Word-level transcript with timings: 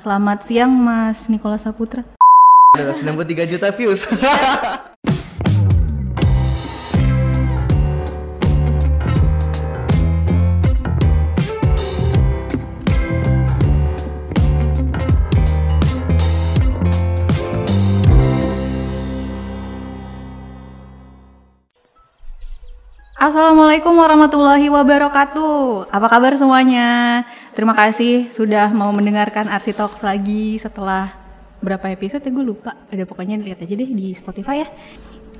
selamat 0.00 0.48
siang 0.48 0.72
Mas 0.72 1.28
Nikola 1.28 1.60
Saputra. 1.60 2.00
Ada 2.72 2.96
93 2.96 3.52
juta 3.52 3.68
views. 3.68 4.08
Assalamualaikum 23.20 23.92
warahmatullahi 24.00 24.72
wabarakatuh. 24.72 25.92
Apa 25.92 26.06
kabar 26.08 26.40
semuanya? 26.40 27.20
Terima 27.60 27.76
kasih 27.76 28.32
sudah 28.32 28.72
mau 28.72 28.88
mendengarkan 28.88 29.44
Arsi 29.44 29.76
Talks 29.76 30.00
lagi 30.00 30.56
setelah 30.56 31.12
berapa 31.60 31.92
episode 31.92 32.24
ya 32.24 32.32
gue 32.32 32.40
lupa. 32.40 32.72
Ada 32.88 33.04
pokoknya 33.04 33.36
lihat 33.36 33.60
aja 33.60 33.76
deh 33.76 33.84
di 33.84 34.16
Spotify 34.16 34.64
ya. 34.64 34.68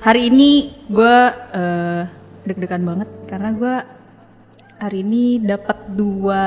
Hari 0.04 0.28
ini 0.28 0.68
gue 0.92 1.16
uh, 1.32 2.04
deg-degan 2.44 2.84
banget 2.84 3.08
karena 3.24 3.56
gue 3.56 3.74
hari 4.84 5.00
ini 5.00 5.40
dapat 5.40 5.96
dua 5.96 6.44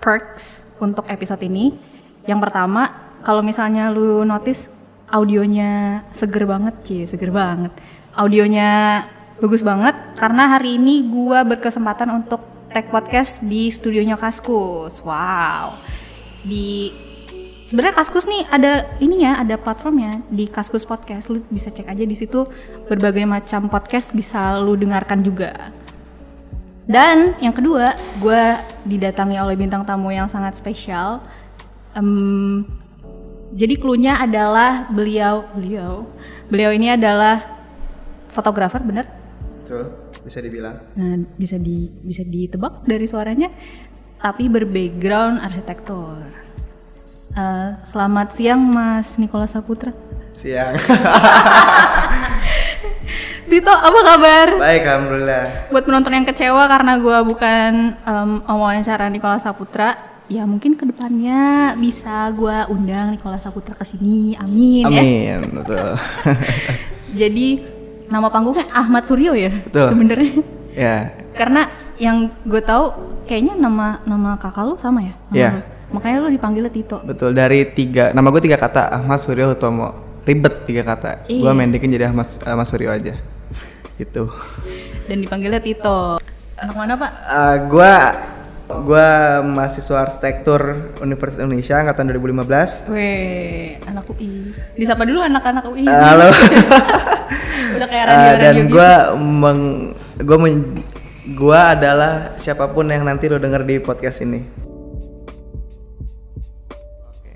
perks 0.00 0.64
untuk 0.80 1.12
episode 1.12 1.44
ini. 1.44 1.76
Yang 2.24 2.48
pertama, 2.48 2.88
kalau 3.20 3.44
misalnya 3.44 3.92
lu 3.92 4.24
notice 4.24 4.72
audionya 5.12 6.08
seger 6.08 6.48
banget, 6.48 6.74
sih, 6.88 7.04
seger 7.04 7.28
banget. 7.28 7.76
Audionya 8.16 9.04
bagus 9.44 9.60
banget 9.60 9.92
karena 10.16 10.56
hari 10.56 10.80
ini 10.80 11.04
gua 11.04 11.44
berkesempatan 11.44 12.08
untuk 12.16 12.53
tag 12.74 12.90
podcast 12.90 13.38
di 13.46 13.70
studionya 13.70 14.18
Kaskus. 14.18 14.98
Wow. 15.06 15.78
Di 16.42 16.90
sebenarnya 17.70 17.94
Kaskus 18.02 18.26
nih 18.26 18.42
ada 18.50 18.98
ininya, 18.98 19.38
ada 19.38 19.54
platformnya 19.54 20.18
di 20.26 20.50
Kaskus 20.50 20.82
Podcast. 20.82 21.30
Lu 21.30 21.38
bisa 21.46 21.70
cek 21.70 21.86
aja 21.86 22.02
di 22.02 22.18
situ 22.18 22.42
berbagai 22.90 23.22
macam 23.30 23.70
podcast 23.70 24.10
bisa 24.10 24.58
lu 24.58 24.74
dengarkan 24.74 25.22
juga. 25.22 25.70
Dan 26.84 27.38
yang 27.38 27.54
kedua, 27.54 27.94
gue 28.18 28.42
didatangi 28.84 29.38
oleh 29.38 29.54
bintang 29.54 29.86
tamu 29.86 30.10
yang 30.10 30.26
sangat 30.26 30.58
spesial. 30.58 31.22
Um, 31.94 32.66
jadi 33.54 33.78
klunya 33.78 34.18
adalah 34.18 34.90
beliau, 34.90 35.46
beliau, 35.54 36.10
beliau 36.50 36.74
ini 36.74 36.92
adalah 36.92 37.40
fotografer, 38.34 38.82
bener? 38.82 39.06
Betul, 39.62 40.03
bisa 40.24 40.40
dibilang. 40.40 40.80
Nah, 40.96 41.20
bisa 41.36 41.60
di 41.60 41.92
bisa 42.02 42.24
ditebak 42.24 42.88
dari 42.88 43.04
suaranya, 43.04 43.52
tapi 44.18 44.48
berbackground 44.48 45.44
arsitektur. 45.44 46.24
Uh, 47.34 47.76
selamat 47.84 48.32
siang 48.32 48.62
Mas 48.72 49.20
Nikola 49.20 49.44
Saputra. 49.44 49.92
Siang. 50.32 50.78
Dito, 53.44 53.70
apa 53.70 54.00
kabar? 54.00 54.46
Baik, 54.56 54.82
alhamdulillah. 54.88 55.68
Buat 55.68 55.84
penonton 55.84 56.16
yang 56.16 56.26
kecewa 56.26 56.64
karena 56.66 56.96
gue 56.96 57.18
bukan 57.28 57.72
um, 58.08 58.30
wawancara 58.48 59.12
Nikola 59.12 59.36
Saputra, 59.36 59.94
ya 60.26 60.48
mungkin 60.48 60.74
ke 60.80 60.88
depannya 60.88 61.74
bisa 61.76 62.32
gue 62.32 62.72
undang 62.72 63.12
Nikola 63.12 63.36
Saputra 63.36 63.76
ke 63.76 63.84
sini. 63.84 64.32
Amin. 64.40 64.88
Amin, 64.88 65.28
ya. 65.28 65.36
betul. 65.44 65.90
Jadi 67.20 67.73
nama 68.06 68.28
panggungnya 68.28 68.66
Ahmad 68.70 69.04
Suryo 69.04 69.32
ya 69.32 69.50
sebenarnya. 69.70 70.32
Ya. 70.70 70.96
Karena 71.32 71.66
yang 71.94 72.16
gue 72.42 72.58
tahu 72.58 72.90
kayaknya 73.24 73.54
nama 73.54 74.02
nama 74.02 74.34
kakak 74.34 74.64
lu 74.64 74.74
sama 74.74 75.00
ya. 75.00 75.14
nama 75.24 75.34
Iya. 75.34 75.50
lu. 75.50 75.60
Makanya 75.92 76.16
lu 76.18 76.28
dipanggilnya 76.28 76.68
Tito. 76.68 76.98
Betul 77.00 77.30
dari 77.32 77.62
tiga 77.68 78.10
nama 78.10 78.28
gue 78.28 78.42
tiga 78.42 78.56
kata 78.56 78.90
Ahmad 78.92 79.18
Suryo 79.18 79.50
Hutomo 79.50 79.94
ribet 80.24 80.64
tiga 80.64 80.82
kata 80.82 81.24
Iya. 81.26 81.40
gue 81.40 81.52
mendikin 81.52 81.88
jadi 81.88 82.08
Ahmad 82.08 82.26
Ahmad 82.42 82.64
Suryo 82.64 82.90
aja 82.90 83.14
gitu 83.94 84.26
Dan 85.04 85.20
dipanggilnya 85.20 85.60
Tito. 85.60 86.18
Anak 86.54 86.74
mana 86.74 86.94
pak? 86.94 87.10
uh, 87.24 87.56
gue 87.64 87.94
gue 88.64 89.08
mahasiswa 89.44 89.96
arsitektur 90.00 90.60
Universitas 90.98 91.38
Indonesia 91.38 91.76
angkatan 91.76 92.08
2015 92.10 92.88
Weh, 92.90 93.76
anak 93.84 94.08
UI. 94.08 94.50
Disapa 94.74 95.04
dulu 95.04 95.20
anak-anak 95.20 95.64
UI. 95.68 95.84
halo 95.84 96.26
Udah 97.74 97.88
kayak 97.88 98.04
Uh, 98.04 98.10
radio-radio 98.10 98.40
dan 98.40 98.54
gitu. 98.56 98.70
gue 98.70 98.90
meng 99.16 99.60
gue 100.16 100.38
men- 100.38 100.84
gue 101.26 101.56
adalah 101.58 102.12
siapa 102.36 102.68
pun 102.68 102.86
yang 102.86 103.02
nanti 103.02 103.26
lo 103.26 103.36
denger 103.36 103.62
di 103.62 103.76
podcast 103.78 104.20
ini 104.20 104.40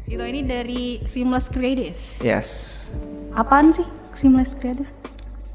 Tito 0.04 0.24
ini 0.24 0.40
dari 0.40 1.04
Seamless 1.04 1.48
Creative. 1.48 1.96
yes 2.18 2.48
Apaan 3.32 3.70
sih 3.70 3.84
Seamless 4.12 4.52
Creative? 4.52 4.88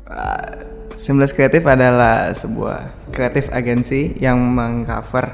Uh, 0.05 0.61
Seamless 0.93 1.33
Creative 1.33 1.65
adalah 1.65 2.29
sebuah 2.31 3.09
kreatif 3.09 3.49
agensi 3.49 4.13
yang 4.15 4.37
mengcover 4.39 5.33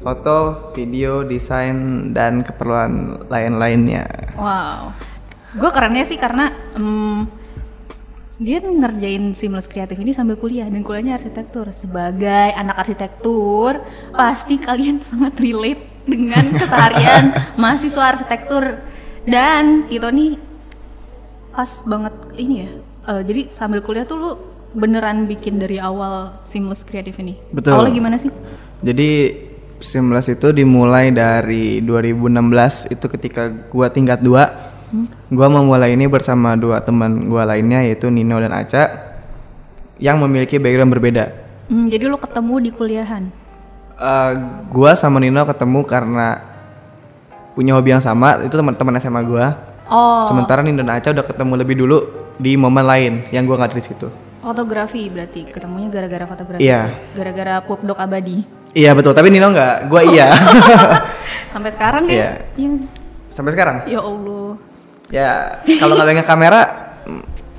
foto, 0.00 0.38
video, 0.72 1.22
desain, 1.22 1.76
dan 2.12 2.40
keperluan 2.40 3.24
lain-lainnya. 3.28 4.04
Wow. 4.36 4.92
Gue 5.54 5.70
kerennya 5.70 6.04
sih 6.04 6.16
karena 6.16 6.48
em, 6.74 7.24
dia 8.34 8.58
ngerjain 8.58 9.30
Seamless 9.30 9.70
Creative 9.70 9.98
ini 9.98 10.10
sambil 10.10 10.34
kuliah 10.34 10.66
dan 10.66 10.82
kuliahnya 10.82 11.14
arsitektur. 11.14 11.70
Sebagai 11.70 12.50
anak 12.58 12.82
arsitektur, 12.82 13.78
pasti 14.10 14.58
kalian 14.58 14.98
sangat 15.08 15.38
relate 15.38 15.82
dengan 16.04 16.42
keseharian 16.50 17.30
mahasiswa 17.62 18.02
arsitektur. 18.18 18.82
Dan 19.24 19.86
itu 19.88 20.04
nih 20.04 20.32
pas 21.54 21.70
banget 21.86 22.14
ini 22.34 22.54
ya. 22.66 22.70
eh, 23.14 23.22
jadi 23.22 23.40
sambil 23.54 23.78
kuliah 23.86 24.02
tuh 24.02 24.18
lu 24.18 24.30
beneran 24.74 25.30
bikin 25.30 25.62
dari 25.62 25.78
awal 25.78 26.34
Seamless 26.50 26.82
Creative 26.82 27.14
ini. 27.22 27.38
Betul. 27.54 27.78
Awalnya 27.78 27.94
gimana 27.94 28.16
sih? 28.18 28.34
Jadi 28.82 29.10
Seamless 29.78 30.26
itu 30.26 30.50
dimulai 30.50 31.14
dari 31.14 31.78
2016 31.78 32.90
itu 32.90 33.06
ketika 33.06 33.52
gua 33.70 33.86
tingkat 33.92 34.18
2 34.18 34.73
Gua 35.28 35.48
memulai 35.48 35.92
ini 35.92 36.04
bersama 36.04 36.54
dua 36.54 36.78
teman 36.78 37.26
gua 37.26 37.44
lainnya 37.44 37.82
yaitu 37.82 38.08
Nino 38.08 38.36
dan 38.36 38.50
Aca 38.50 39.10
yang 39.96 40.18
memiliki 40.18 40.56
background 40.56 40.90
berbeda. 40.90 41.24
Hmm, 41.66 41.86
jadi 41.86 42.06
lu 42.06 42.16
ketemu 42.16 42.54
di 42.60 42.70
kuliahan. 42.70 43.24
Eh, 43.94 44.30
gua 44.68 44.92
sama 44.92 45.18
Nino 45.18 45.42
ketemu 45.44 45.80
karena 45.82 46.42
punya 47.52 47.72
hobi 47.72 47.90
yang 47.90 48.02
sama 48.02 48.42
itu 48.42 48.52
teman-teman 48.52 48.98
SMA 48.98 49.22
gua. 49.22 49.54
Oh, 49.84 50.24
Sementara 50.24 50.60
Nino 50.60 50.80
dan 50.80 50.92
Aca 50.92 51.10
udah 51.10 51.22
ketemu 51.22 51.52
lebih 51.56 51.76
dulu 51.76 51.98
di 52.34 52.54
momen 52.54 52.82
lain 52.82 53.12
yang 53.30 53.44
gua 53.44 53.56
nggak 53.56 53.70
ada 53.70 53.78
di 53.78 53.84
situ. 53.84 54.08
fotografi 54.40 55.08
berarti 55.08 55.48
ketemunya 55.48 55.88
gara-gara 55.88 56.24
fotografi. 56.26 56.60
Iya. 56.60 56.92
Gara-gara 57.14 57.64
pupdok 57.64 57.96
abadi. 57.96 58.44
Iya 58.70 58.92
betul, 58.92 59.14
tapi 59.14 59.30
Nino 59.30 59.48
nggak, 59.48 59.88
gua 59.88 60.02
iya. 60.04 60.28
Sampai 61.54 61.70
sekarang 61.70 62.04
Iya. 62.04 62.44
ya? 62.44 62.60
Yang 62.60 62.84
Sampai 63.30 63.50
sekarang. 63.50 63.76
ya 63.86 63.98
Allah. 63.98 64.33
Ya 65.14 65.62
kalau 65.78 65.94
nggak 65.94 66.10
pegang 66.10 66.26
kamera 66.26 66.62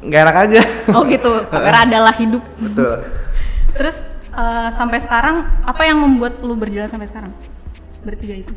nggak 0.04 0.22
enak 0.28 0.38
aja. 0.44 0.62
Oh 0.92 1.08
gitu. 1.08 1.48
Kamera 1.48 1.78
adalah 1.88 2.12
hidup. 2.20 2.44
betul. 2.60 2.96
Terus 3.80 3.98
eh, 4.36 4.70
sampai 4.76 5.00
sekarang 5.00 5.48
apa 5.64 5.82
yang 5.88 6.04
membuat 6.04 6.44
lu 6.44 6.60
berjalan 6.60 6.92
sampai 6.92 7.08
sekarang? 7.08 7.32
Bertiga 8.04 8.36
itu. 8.44 8.54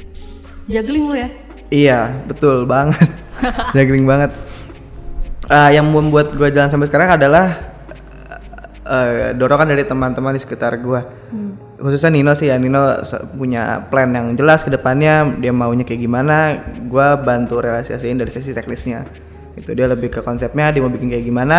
Juggling 0.66 1.04
lu 1.06 1.14
ya? 1.14 1.28
Iya 1.70 2.00
betul 2.26 2.66
banget. 2.66 3.06
Juggling 3.78 4.04
banget. 4.04 4.34
Ah, 5.48 5.72
yang 5.72 5.88
membuat 5.88 6.34
gua 6.36 6.52
jalan 6.52 6.68
sampai 6.68 6.90
sekarang 6.90 7.14
adalah 7.14 7.54
eh, 8.82 9.32
dorongan 9.32 9.72
dari 9.72 9.86
teman-teman 9.86 10.34
di 10.34 10.42
sekitar 10.42 10.74
gua. 10.82 11.06
Khususnya 11.78 12.10
Nino 12.10 12.34
sih 12.34 12.50
ya, 12.50 12.58
Nino 12.58 12.98
punya 13.38 13.86
plan 13.86 14.10
yang 14.10 14.34
jelas 14.34 14.66
ke 14.66 14.70
depannya, 14.74 15.30
dia 15.38 15.54
maunya 15.54 15.86
kayak 15.86 16.02
gimana, 16.02 16.58
gua 16.90 17.14
bantu 17.14 17.62
realisasiin 17.62 18.18
dari 18.18 18.34
sisi 18.34 18.50
teknisnya. 18.50 19.06
Itu 19.54 19.78
dia 19.78 19.86
lebih 19.86 20.10
ke 20.10 20.20
konsepnya, 20.26 20.74
dia 20.74 20.82
mau 20.82 20.90
bikin 20.90 21.06
kayak 21.06 21.22
gimana, 21.22 21.58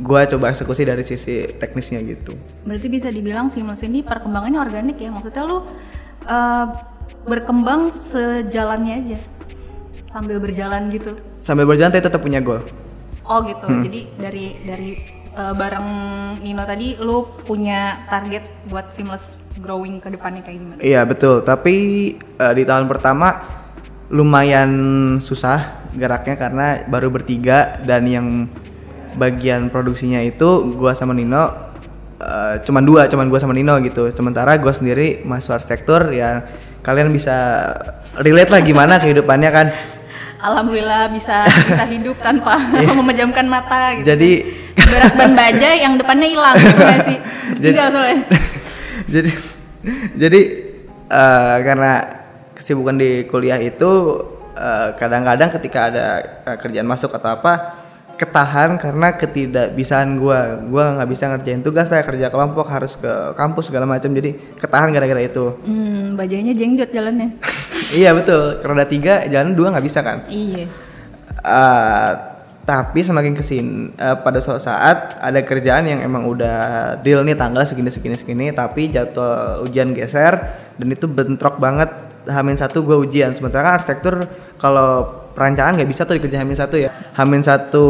gua 0.00 0.24
coba 0.24 0.56
eksekusi 0.56 0.88
dari 0.88 1.04
sisi 1.04 1.52
teknisnya 1.52 2.00
gitu. 2.08 2.32
Berarti 2.64 2.88
bisa 2.88 3.12
dibilang 3.12 3.52
Seamless 3.52 3.84
ini 3.84 4.00
perkembangannya 4.00 4.56
organik 4.56 4.96
ya? 5.04 5.12
Maksudnya 5.12 5.44
lu 5.44 5.68
eh, 6.24 6.66
berkembang 7.28 7.92
sejalannya 7.92 8.94
aja. 9.04 9.20
Sambil 10.16 10.40
berjalan 10.40 10.88
gitu. 10.88 11.12
Sambil 11.44 11.68
berjalan 11.68 11.92
tapi 11.92 12.08
tetap 12.08 12.24
punya 12.24 12.40
goal. 12.40 12.64
Oh 13.28 13.44
gitu. 13.44 13.68
Jadi 13.68 14.00
dari 14.16 14.46
dari 14.64 14.90
eh, 15.36 15.54
bareng 15.54 15.88
Nino 16.40 16.64
tadi 16.64 16.96
lu 16.96 17.28
punya 17.44 18.08
target 18.08 18.44
buat 18.72 18.90
seamless 18.96 19.32
growing 19.60 20.00
ke 20.00 20.08
depannya 20.12 20.42
kayak 20.44 20.58
gimana? 20.58 20.80
Iya 20.80 21.04
betul, 21.04 21.44
tapi 21.44 21.76
eh, 22.16 22.52
di 22.56 22.64
tahun 22.64 22.88
pertama 22.88 23.44
lumayan 24.08 24.70
susah 25.18 25.84
geraknya 25.96 26.36
karena 26.38 26.66
baru 26.86 27.10
bertiga 27.12 27.80
dan 27.84 28.06
yang 28.06 28.26
bagian 29.16 29.72
produksinya 29.72 30.20
itu 30.20 30.76
gua 30.76 30.92
sama 30.92 31.16
Nino 31.16 31.52
eh, 32.20 32.60
cuman 32.64 32.84
dua, 32.84 33.08
cuman 33.08 33.28
gua 33.28 33.40
sama 33.40 33.56
Nino 33.56 33.76
gitu. 33.84 34.08
Sementara 34.12 34.56
gua 34.56 34.72
sendiri 34.72 35.24
mahasiswa 35.24 35.60
arsitektur 35.60 36.12
ya 36.12 36.44
kalian 36.86 37.10
bisa 37.10 37.34
relate 38.22 38.54
lah 38.54 38.62
gimana 38.62 38.94
kehidupannya 39.02 39.50
kan 39.50 39.66
Alhamdulillah 40.36 41.10
bisa 41.10 41.42
bisa 41.42 41.84
hidup 41.90 42.16
tanpa 42.22 42.54
memejamkan 43.02 43.50
mata 43.50 43.98
gitu. 43.98 44.14
jadi 44.14 44.32
Berat 44.86 45.12
ban 45.12 45.32
baja 45.32 45.68
yang 45.72 45.92
depannya 45.94 46.28
hilang 46.28 46.54
gitu 46.56 46.80
gak 46.80 47.00
sih? 47.04 47.18
Jadi- 47.62 47.76
soalnya. 47.86 48.18
jadi 49.06 49.30
jadi 50.16 50.40
eh, 51.06 51.56
karena 51.62 51.92
kesibukan 52.52 52.96
di 52.96 53.22
kuliah 53.24 53.54
itu 53.56 53.90
eh, 54.52 54.88
kadang-kadang 54.94 55.50
ketika 55.52 55.80
ada 55.86 56.06
eh, 56.42 56.56
kerjaan 56.56 56.84
masuk 56.84 57.12
atau 57.12 57.30
apa 57.32 57.52
ketahan 58.16 58.80
karena 58.80 59.12
ketidakbisaan 59.12 60.16
gua 60.16 60.56
gua 60.64 60.96
nggak 60.96 61.06
bisa 61.06 61.28
ngerjain 61.28 61.60
tugas 61.60 61.86
saya 61.86 62.00
kerja 62.00 62.26
kelompok 62.26 62.64
harus 62.66 62.96
ke 62.96 63.12
kampus 63.36 63.68
segala 63.68 63.84
macam 63.84 64.08
jadi 64.08 64.32
ketahan 64.56 64.88
gara-gara 64.88 65.20
itu 65.20 65.52
Hmm, 65.62 66.16
bajanya 66.16 66.50
jengjot 66.50 66.90
jalannya. 66.90 67.36
iya 68.00 68.10
betul 68.10 68.58
roda 68.58 68.88
tiga 68.88 69.28
jalan 69.28 69.52
dua 69.52 69.68
nggak 69.70 69.84
bisa 69.84 70.00
kan 70.00 70.24
Iya. 70.26 70.64
Eh, 71.38 72.12
tapi 72.66 72.98
semakin 72.98 73.38
ke 73.38 73.46
sini 73.46 73.94
pada 73.94 74.42
suatu 74.42 74.58
saat 74.58 75.22
ada 75.22 75.38
kerjaan 75.46 75.86
yang 75.86 76.02
emang 76.02 76.26
udah 76.26 76.98
deal 76.98 77.22
nih 77.22 77.38
tanggal 77.38 77.62
segini 77.62 77.94
segini 77.94 78.18
segini 78.18 78.50
tapi 78.50 78.90
jadwal 78.90 79.62
ujian 79.62 79.94
geser 79.94 80.66
dan 80.74 80.88
itu 80.90 81.06
bentrok 81.08 81.56
banget. 81.62 81.88
Hamin 82.26 82.58
satu 82.58 82.82
gue 82.82 82.98
ujian. 82.98 83.30
Sementara 83.38 83.62
kan 83.62 83.74
arsitektur 83.78 84.26
kalau 84.58 85.06
perancangan 85.38 85.78
nggak 85.78 85.86
bisa 85.86 86.02
tuh 86.02 86.18
dikerjain 86.18 86.42
Hamin 86.42 86.58
satu 86.58 86.74
ya. 86.74 86.90
Hamin 87.14 87.38
satu 87.46 87.84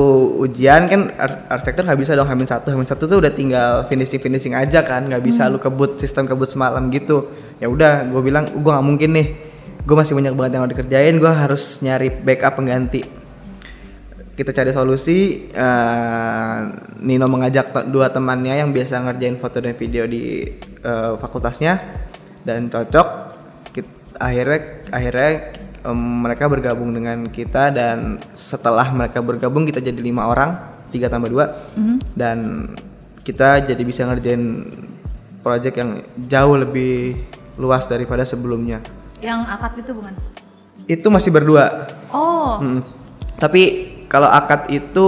ujian 0.44 0.92
kan 0.92 1.08
ar- 1.16 1.56
arsitektur 1.56 1.88
nggak 1.88 2.00
bisa 2.04 2.12
dong 2.12 2.28
Hamin 2.28 2.44
satu. 2.44 2.68
Hamin 2.68 2.84
satu 2.84 3.08
tuh 3.08 3.24
udah 3.24 3.32
tinggal 3.32 3.88
finishing 3.88 4.20
finishing 4.20 4.52
aja 4.52 4.84
kan. 4.84 5.08
Nggak 5.08 5.24
bisa 5.24 5.48
lu 5.48 5.56
kebut 5.56 5.96
sistem 5.96 6.28
kebut 6.28 6.52
semalam 6.52 6.92
gitu. 6.92 7.32
Ya 7.64 7.72
udah 7.72 8.04
gue 8.12 8.20
bilang 8.20 8.44
gue 8.44 8.60
nggak 8.60 8.84
mungkin 8.84 9.10
nih. 9.16 9.26
Gue 9.88 9.96
masih 9.96 10.12
banyak 10.12 10.36
banget 10.36 10.52
yang 10.52 10.62
mau 10.68 10.70
dikerjain. 10.70 11.14
Gue 11.16 11.32
harus 11.32 11.80
nyari 11.80 12.12
backup 12.12 12.60
pengganti 12.60 13.15
kita 14.36 14.52
cari 14.52 14.68
solusi 14.70 15.48
eh, 15.48 16.58
Nino 17.00 17.26
mengajak 17.26 17.72
te- 17.72 17.86
dua 17.88 18.12
temannya 18.12 18.60
yang 18.60 18.70
biasa 18.70 19.00
ngerjain 19.00 19.36
foto 19.36 19.58
dan 19.58 19.72
video 19.72 20.04
di 20.04 20.44
eh, 20.60 21.12
fakultasnya 21.16 21.80
dan 22.44 22.68
cocok 22.68 23.08
Kit- 23.72 24.12
akhirnya 24.14 24.60
akhirnya 24.88 25.30
em, 25.82 25.98
mereka 26.22 26.46
bergabung 26.46 26.92
dengan 26.92 27.26
kita 27.26 27.72
dan 27.72 28.20
setelah 28.32 28.92
mereka 28.92 29.18
bergabung 29.18 29.64
kita 29.64 29.80
jadi 29.80 29.96
lima 29.96 30.28
orang 30.28 30.50
tiga 30.86 31.08
tambah 31.08 31.26
dua. 31.26 31.66
Dan 32.14 32.70
kita 33.20 33.58
jadi 33.60 33.82
bisa 33.82 34.06
ngerjain 34.06 34.70
project 35.42 35.74
yang 35.74 35.90
jauh 36.26 36.54
lebih 36.54 37.18
luas 37.58 37.84
daripada 37.84 38.22
sebelumnya. 38.22 38.78
Yang 39.18 39.40
akad 39.48 39.72
itu 39.80 39.92
bukan? 39.92 40.14
itu 40.86 41.06
masih 41.10 41.34
berdua. 41.34 41.90
Oh, 42.14 42.62
Mm. 42.62 42.80
Tapi 43.36 43.85
kalau 44.06 44.30
akad 44.30 44.70
itu 44.70 45.06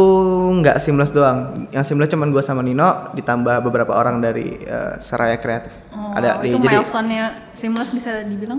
nggak 0.59 0.83
seamless 0.83 1.15
doang. 1.15 1.71
Yang 1.71 1.85
seamless 1.91 2.11
cuman 2.11 2.35
gua 2.35 2.43
sama 2.43 2.67
Nino 2.67 3.15
ditambah 3.15 3.63
beberapa 3.63 3.95
orang 3.95 4.19
dari 4.19 4.59
eh, 4.59 4.99
Seraya 4.99 5.39
Kreatif. 5.39 5.71
oh 5.95 6.15
Ada 6.15 6.43
di 6.43 6.51
itu 6.51 6.59
jadi 6.59 6.77
milestone-nya 6.83 7.25
seamless 7.55 7.91
bisa 7.95 8.27
dibilang? 8.27 8.59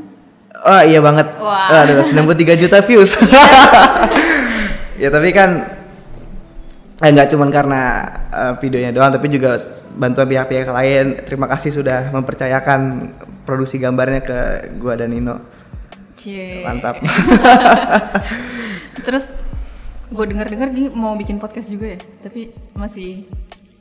Oh 0.64 0.82
iya 0.84 1.04
banget. 1.04 1.28
Wah. 1.40 1.84
Aduh, 1.84 2.04
93 2.04 2.56
juta 2.56 2.80
views. 2.80 3.20
ya 5.04 5.12
tapi 5.12 5.30
kan 5.36 5.76
eh, 7.04 7.10
nggak 7.12 7.30
cuman 7.36 7.50
karena 7.52 7.82
eh, 8.32 8.54
videonya 8.64 8.92
doang 8.96 9.12
tapi 9.12 9.28
juga 9.28 9.60
bantuan 9.92 10.28
pihak-pihak 10.28 10.72
lain. 10.72 11.06
Terima 11.28 11.52
kasih 11.52 11.76
sudah 11.76 12.16
mempercayakan 12.16 13.12
produksi 13.44 13.76
gambarnya 13.76 14.24
ke 14.24 14.40
gua 14.80 14.96
dan 14.96 15.12
Nino. 15.12 15.44
Cie. 16.20 16.64
Mantap. 16.64 17.00
Terus 19.08 19.39
gue 20.10 20.26
denger-denger 20.26 20.70
dia 20.74 20.88
mau 20.94 21.14
bikin 21.14 21.38
podcast 21.38 21.70
juga 21.70 21.96
ya, 21.96 22.00
tapi 22.26 22.50
masih 22.74 23.30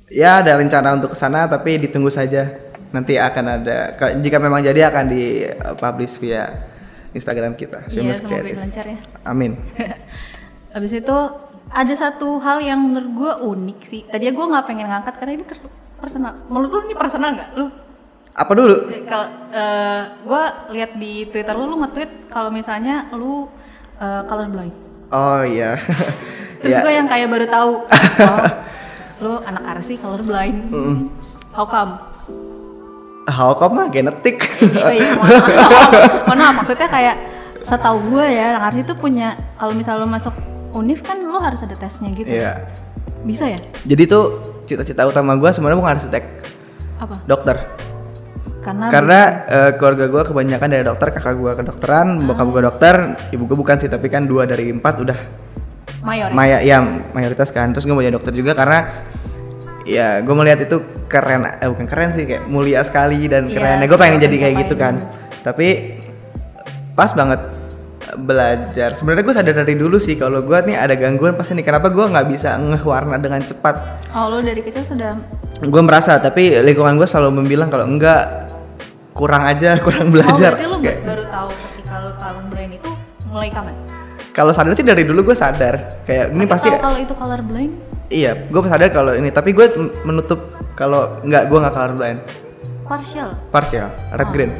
Ya 0.09 0.41
ada 0.41 0.57
rencana 0.57 0.97
untuk 0.97 1.13
ke 1.13 1.19
sana 1.21 1.45
tapi 1.45 1.77
ditunggu 1.77 2.09
saja. 2.09 2.49
Nanti 2.89 3.21
akan 3.21 3.45
ada 3.61 3.93
jika 4.25 4.41
memang 4.41 4.65
jadi 4.65 4.89
akan 4.89 5.05
di 5.13 5.45
uh, 5.45 5.77
publish 5.77 6.17
via 6.17 6.65
Instagram 7.13 7.53
kita. 7.53 7.85
Iya, 7.93 8.17
semoga 8.17 8.41
lancar 8.41 8.85
ya. 8.89 8.99
Amin. 9.29 9.61
Habis 10.75 10.97
itu 10.97 11.17
ada 11.69 11.95
satu 11.97 12.41
hal 12.41 12.65
yang 12.65 12.81
menurut 12.81 13.13
gue 13.13 13.33
unik 13.53 13.79
sih. 13.85 14.03
Tadinya 14.09 14.33
gue 14.33 14.47
nggak 14.49 14.65
pengen 14.65 14.89
ngangkat 14.89 15.15
karena 15.21 15.33
ini 15.37 15.45
terlalu 15.45 15.69
personal. 16.01 16.33
Menurut 16.49 16.71
lu 16.73 16.79
ini 16.89 16.95
personal 16.97 17.31
nggak? 17.37 17.51
Lu 17.61 17.67
Apa 18.39 18.53
dulu? 18.55 18.77
kalau 19.05 19.29
gue 20.25 20.43
lihat 20.73 20.97
di 20.97 21.29
Twitter 21.29 21.53
lu, 21.53 21.69
lu 21.69 21.77
nge-tweet 21.85 22.33
kalau 22.33 22.49
misalnya 22.49 23.13
lu 23.13 23.45
uh, 24.01 24.25
colorblind. 24.25 24.88
Oh 25.09 25.41
iya. 25.45 25.81
Terus 26.61 26.75
ya. 26.75 26.83
gue 26.83 26.93
yang 26.93 27.07
kayak 27.07 27.31
baru 27.31 27.47
tahu, 27.47 27.71
oh, 27.87 28.39
lu 29.23 29.33
anak 29.47 29.79
arsi 29.79 29.95
colorblind. 29.95 30.75
How 31.55 31.65
come? 31.65 31.97
How 33.31 33.55
come 33.55 33.79
mah 33.79 33.87
genetik? 33.95 34.43
oh 34.65 34.93
iya, 34.99 35.15
mohon 35.15 35.31
maaf. 35.39 36.27
Mohon 36.27 36.39
maaf, 36.43 36.55
maksudnya 36.65 36.89
kayak 36.91 37.17
setahu 37.63 37.99
gue 38.11 38.27
ya, 38.27 38.59
anak 38.59 38.75
arsi 38.75 38.81
itu 38.83 38.95
punya 38.99 39.39
kalau 39.55 39.71
misalnya 39.77 40.03
lu 40.03 40.11
masuk 40.11 40.35
univ 40.75 41.01
kan 41.01 41.21
lu 41.23 41.39
harus 41.39 41.63
ada 41.63 41.79
tesnya 41.79 42.11
gitu. 42.13 42.27
Iya. 42.27 42.67
Bisa 43.23 43.47
ya? 43.47 43.59
Jadi 43.87 44.03
tuh 44.11 44.25
cita-cita 44.69 45.09
utama 45.09 45.35
gua 45.39 45.51
sebenarnya 45.55 45.79
bukan 45.81 45.93
arsitek, 45.97 46.25
Apa? 47.01 47.17
dokter. 47.25 47.57
Karena 48.59 48.91
Karena 48.91 49.21
eh, 49.47 49.71
keluarga 49.79 50.05
gua 50.11 50.23
kebanyakan 50.27 50.69
dari 50.69 50.85
dokter, 50.85 51.09
kakak 51.15 51.35
gua 51.39 51.53
kedokteran, 51.55 52.27
bokap 52.27 52.47
gua 52.51 52.63
dokter, 52.69 52.95
ibu 53.31 53.47
gua 53.47 53.57
bukan 53.57 53.77
sih, 53.79 53.89
tapi 53.89 54.11
kan 54.11 54.27
dua 54.27 54.45
dari 54.45 54.69
empat 54.75 54.95
udah 54.99 55.19
mayor. 56.03 56.31
ya? 56.31 56.35
Maya 56.35 56.59
ya 56.63 56.79
mayoritas 57.15 57.51
kan. 57.51 57.71
Terus 57.75 57.87
gue 57.87 57.95
mau 57.95 58.03
jadi 58.03 58.15
dokter 58.15 58.35
juga 58.35 58.55
karena 58.55 58.87
ya 59.89 60.21
gue 60.21 60.35
melihat 60.37 60.61
itu 60.69 60.85
keren 61.09 61.49
eh 61.49 61.65
bukan 61.65 61.87
keren 61.89 62.11
sih 62.13 62.29
kayak 62.29 62.45
mulia 62.47 62.85
sekali 62.85 63.25
dan 63.27 63.49
Iya, 63.49 63.57
keren. 63.57 63.89
Gue 63.89 63.99
pengen 63.99 64.21
jadi 64.21 64.37
kayak 64.37 64.55
gitu 64.67 64.75
kan. 64.79 65.01
Tapi 65.43 65.97
pas 66.95 67.11
banget 67.15 67.41
eh, 68.05 68.17
belajar. 68.19 68.95
Sebenarnya 68.95 69.25
gue 69.27 69.35
sadar 69.35 69.55
dari 69.65 69.75
dulu 69.75 69.97
sih 69.99 70.15
kalau 70.15 70.45
gue 70.45 70.59
nih 70.67 70.77
ada 70.77 70.95
gangguan 70.95 71.35
pasti 71.35 71.57
nih. 71.59 71.67
Kenapa 71.67 71.91
gue 71.91 72.05
nggak 72.05 72.27
bisa 72.31 72.55
ngeh 72.59 72.83
warna 72.85 73.17
dengan 73.19 73.43
cepat? 73.43 74.07
Oh, 74.15 74.29
lu 74.31 74.43
dari 74.45 74.61
kecil 74.63 74.85
sudah 74.87 75.15
gue 75.59 75.83
merasa 75.83 76.23
tapi 76.23 76.55
lingkungan 76.63 76.95
gue 76.95 77.09
selalu 77.11 77.43
membilang 77.43 77.67
kalau 77.67 77.83
enggak 77.83 78.47
kurang 79.19 79.43
aja 79.45 79.75
kurang 79.85 80.09
Oh, 80.09 80.13
belajar 80.15 80.55
berarti 80.55 80.65
lu 80.65 80.79
Kayak- 80.79 81.03
baru 81.03 81.25
tahu 81.27 81.49
ketika 81.51 81.95
lu 81.99 82.11
colorblind 82.15 82.73
itu 82.73 82.91
mulai 83.27 83.51
kapan? 83.51 83.75
kalau 84.31 84.53
sadar 84.53 84.71
sih 84.73 84.87
dari 84.87 85.03
dulu 85.03 85.21
gue 85.25 85.37
sadar 85.37 85.75
kayak 86.07 86.31
ini 86.31 86.47
Tapi 86.47 86.53
pasti 86.55 86.69
kalau 86.71 86.95
itu 86.97 87.11
colorblind? 87.13 87.73
Iya, 88.09 88.47
gue 88.47 88.61
sadar 88.65 88.89
kalau 88.89 89.13
ini, 89.13 89.29
tapi 89.29 89.53
gue 89.53 89.69
menutup 90.01 90.41
kalau 90.73 91.21
nggak 91.21 91.45
gue 91.45 91.59
nggak 91.59 91.75
colorblind, 91.75 92.19
Partial. 92.83 93.29
partial, 93.51 93.93
red 94.09 94.25
Oh. 94.25 94.33
green. 94.33 94.53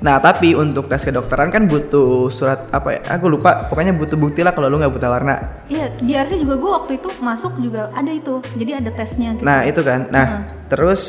Nah, 0.00 0.16
tapi 0.16 0.56
untuk 0.56 0.88
tes 0.88 1.04
kedokteran 1.04 1.52
kan 1.52 1.68
butuh 1.68 2.26
surat 2.26 2.66
apa 2.70 2.96
ya? 2.96 3.00
Aku 3.14 3.28
lupa, 3.28 3.68
pokoknya 3.68 3.92
butuh 3.92 4.16
bukti 4.16 4.40
lah 4.40 4.50
kalau 4.50 4.66
lu 4.66 4.80
nggak 4.80 4.90
buta 4.90 5.06
warna. 5.06 5.60
Iya, 5.68 5.92
di 5.94 6.10
RC 6.10 6.40
juga 6.40 6.56
gue 6.56 6.70
waktu 6.72 6.92
itu 6.96 7.08
masuk 7.20 7.60
juga 7.60 7.92
ada 7.92 8.08
itu. 8.08 8.40
Jadi 8.56 8.70
ada 8.74 8.90
tesnya 8.90 9.36
gitu. 9.36 9.44
Nah, 9.44 9.62
itu 9.62 9.78
kan. 9.78 10.08
Nah, 10.08 10.26
terus 10.66 11.02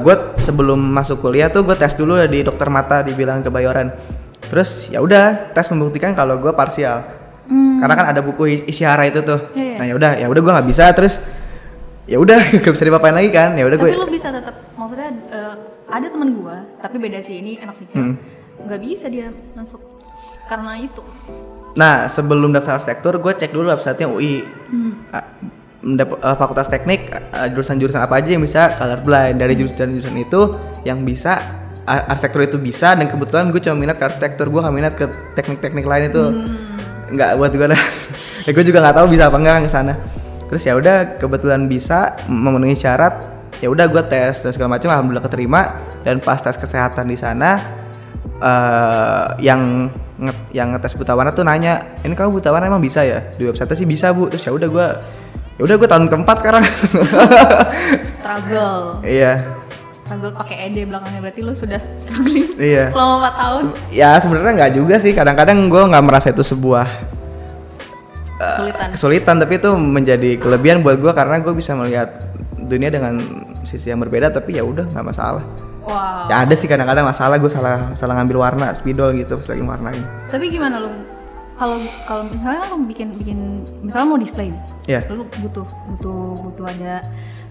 gue 0.00 0.14
sebelum 0.38 0.78
masuk 0.78 1.18
kuliah 1.26 1.50
tuh 1.50 1.66
gue 1.66 1.74
tes 1.74 1.90
dulu 1.98 2.14
di 2.30 2.46
dokter 2.46 2.70
mata 2.70 3.02
dibilang 3.02 3.42
kebayoran. 3.42 3.90
Terus 4.46 4.90
ya 4.90 5.02
udah 5.02 5.50
tes 5.50 5.66
membuktikan 5.70 6.14
kalau 6.14 6.38
gue 6.38 6.50
parsial. 6.54 7.02
Hmm. 7.50 7.82
Karena 7.82 7.94
kan 7.98 8.06
ada 8.14 8.20
buku 8.22 8.66
isyara 8.70 9.06
itu 9.10 9.26
tuh. 9.26 9.50
Iya, 9.58 9.64
iya. 9.64 9.76
Nah, 9.82 9.86
ya 9.90 9.94
udah, 9.98 10.10
ya 10.22 10.26
udah 10.30 10.40
gue 10.42 10.52
nggak 10.54 10.68
bisa 10.70 10.84
terus 10.94 11.18
ya 12.06 12.18
udah 12.18 12.38
gak 12.62 12.72
bisa 12.74 12.86
dipapain 12.86 13.14
lagi 13.14 13.30
kan. 13.34 13.58
Ya 13.58 13.66
udah 13.66 13.78
Tapi 13.78 13.90
gue 13.90 13.98
lu 13.98 14.10
bisa 14.10 14.30
tetap 14.30 14.54
maksudnya 14.78 15.10
eh, 15.34 15.54
ada 15.90 16.06
temen 16.06 16.28
gue, 16.38 16.56
tapi 16.78 16.96
beda 17.02 17.18
sih 17.22 17.42
ini 17.42 17.58
anak 17.58 17.74
sipil. 17.74 17.98
Hmm. 17.98 18.14
Nggak 18.66 18.80
bisa 18.86 19.06
dia 19.10 19.34
masuk 19.58 19.82
karena 20.46 20.78
itu. 20.78 21.02
Nah, 21.78 22.10
sebelum 22.10 22.50
daftar 22.50 22.82
arsitektur, 22.82 23.22
gue 23.22 23.32
cek 23.38 23.54
dulu 23.54 23.70
websitenya 23.70 24.10
UI. 24.10 24.42
Ah, 25.14 25.22
eh, 25.80 26.36
fakultas 26.36 26.68
teknik, 26.68 27.08
eh, 27.10 27.48
jurusan-jurusan 27.52 28.00
apa 28.00 28.20
aja 28.20 28.36
yang 28.36 28.42
bisa 28.44 28.76
colorblind. 28.76 29.40
Dari 29.40 29.54
jurusan-jurusan 29.56 30.16
itu 30.20 30.40
yang 30.84 31.04
bisa 31.04 31.60
arsitektur 31.90 32.46
itu 32.46 32.58
bisa 32.60 32.94
dan 32.94 33.10
kebetulan 33.10 33.50
gue 33.50 33.58
cuma 33.58 33.74
minat 33.74 33.98
ke 33.98 34.04
arsitektur, 34.06 34.46
gue 34.46 34.60
gak 34.62 34.74
minat 34.74 34.94
ke 34.94 35.10
teknik-teknik 35.34 35.84
lain 35.84 36.04
itu. 36.12 36.22
Nggak 37.10 37.30
buat 37.34 37.50
gue 37.50 37.66
dah. 37.74 37.82
ya 38.46 38.50
gue 38.54 38.64
juga 38.64 38.78
nggak 38.78 38.96
tahu 39.02 39.06
bisa 39.10 39.26
apa 39.26 39.36
enggak 39.40 39.66
ke 39.66 39.70
sana. 39.70 39.94
Terus 40.46 40.62
ya 40.62 40.74
udah 40.78 40.96
kebetulan 41.18 41.66
bisa 41.66 42.14
memenuhi 42.30 42.78
syarat. 42.78 43.26
Ya 43.58 43.68
udah 43.68 43.90
gue 43.90 44.02
tes 44.08 44.40
dan 44.40 44.50
segala 44.54 44.78
macam 44.78 44.88
alhamdulillah 44.88 45.26
keterima 45.26 45.60
dan 46.00 46.16
pas 46.22 46.40
tes 46.40 46.56
kesehatan 46.56 47.10
di 47.10 47.18
sana 47.18 47.60
eh 48.40 49.26
yang 49.44 49.92
yang 50.52 50.76
ngetes 50.76 50.96
buta 50.96 51.16
warna 51.16 51.32
tuh 51.32 51.44
nanya 51.44 51.96
ini 52.04 52.12
kamu 52.12 52.40
buta 52.40 52.52
warna 52.52 52.68
emang 52.68 52.80
bisa 52.80 53.04
ya 53.04 53.24
di 53.36 53.48
website 53.48 53.72
sih 53.72 53.88
bisa 53.88 54.12
bu 54.12 54.28
terus 54.28 54.44
ya 54.44 54.52
udah 54.52 54.68
gue 54.68 54.86
ya 55.60 55.62
udah 55.62 55.76
gue 55.76 55.86
tahun 55.86 56.06
keempat 56.08 56.36
sekarang 56.40 56.64
Struggle. 58.16 59.00
iya 59.02 59.44
struggle 59.92 60.32
pakai 60.32 60.56
ED 60.66 60.88
belakangnya 60.88 61.20
berarti 61.20 61.40
lu 61.40 61.52
sudah 61.52 61.78
struggling 61.96 62.48
Iya. 62.56 62.90
selama 62.90 63.14
4 63.28 63.36
tahun 63.36 63.64
Ya 63.88 64.10
sebenarnya 64.16 64.52
nggak 64.58 64.72
juga 64.74 64.94
sih. 64.96 65.12
Kadang-kadang 65.12 65.68
gue 65.68 65.82
nggak 65.86 66.02
merasa 66.02 66.28
itu 66.28 66.42
sebuah 66.42 66.86
eh, 68.34 68.46
kesulitan 68.50 68.86
kesulitan, 68.90 69.36
tapi 69.38 69.54
itu 69.54 69.70
menjadi 69.70 70.30
kelebihan 70.36 70.80
buat 70.80 70.96
gue 70.96 71.12
karena 71.12 71.38
gue 71.38 71.52
bisa 71.52 71.72
melihat 71.74 72.08
dunia 72.58 72.88
dengan 72.88 73.20
sisi 73.62 73.88
yang 73.88 74.00
berbeda. 74.00 74.28
Tapi 74.30 74.56
ya 74.56 74.64
udah 74.64 74.88
nggak 74.88 75.06
masalah. 75.06 75.44
wow 75.80 76.26
Ya 76.26 76.42
ada 76.42 76.54
sih 76.54 76.66
kadang-kadang 76.66 77.04
masalah 77.04 77.36
gue 77.36 77.48
salah 77.48 77.92
salah 77.94 78.16
ngambil 78.16 78.36
warna 78.40 78.72
spidol 78.72 79.12
gitu 79.12 79.36
pas 79.36 79.46
lagi 79.46 79.62
warnain. 79.62 80.02
tapi 80.26 80.48
gimana 80.48 80.76
lu 80.78 80.90
kalau 81.60 81.76
kalau 82.08 82.24
misalnya 82.24 82.72
lu 82.72 82.88
bikin 82.88 83.12
bikin 83.20 83.38
misalnya 83.84 84.16
mau 84.16 84.16
display 84.16 84.48
nih, 84.48 84.62
Iya. 84.96 85.00
lu 85.12 85.28
butuh 85.44 85.68
butuh 85.92 86.20
butuh 86.40 86.64
ada 86.64 87.04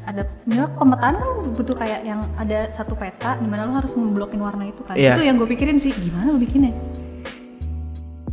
ada 0.10 0.26
misalnya 0.50 0.74
pemetaan 0.74 1.14
lu 1.22 1.54
butuh 1.54 1.78
kayak 1.78 2.02
yang 2.02 2.26
ada 2.34 2.74
satu 2.74 2.98
peta 2.98 3.38
di 3.38 3.46
mana 3.46 3.70
lu 3.70 3.78
harus 3.78 3.94
ngeblokin 3.94 4.42
warna 4.42 4.66
itu 4.66 4.82
kan 4.82 4.98
Iya. 4.98 5.14
itu 5.14 5.30
yang 5.30 5.38
gue 5.38 5.46
pikirin 5.46 5.78
sih 5.78 5.94
gimana 5.94 6.34
lu 6.34 6.42
bikinnya 6.42 6.74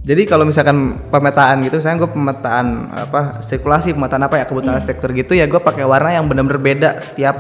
Jadi 0.07 0.23
kalau 0.23 0.47
misalkan 0.47 1.03
pemetaan 1.11 1.67
gitu, 1.67 1.83
misalnya 1.83 2.07
gue 2.07 2.11
pemetaan 2.15 2.67
apa 2.95 3.43
sirkulasi, 3.43 3.91
pemetaan 3.91 4.23
apa 4.23 4.39
ya 4.39 4.47
kebutuhan 4.47 4.79
arsitektur 4.79 5.11
gitu 5.11 5.35
ya 5.35 5.51
gue 5.51 5.59
pakai 5.59 5.83
warna 5.83 6.15
yang 6.15 6.31
benar-benar 6.31 6.63
beda 6.63 6.91
setiap 7.03 7.35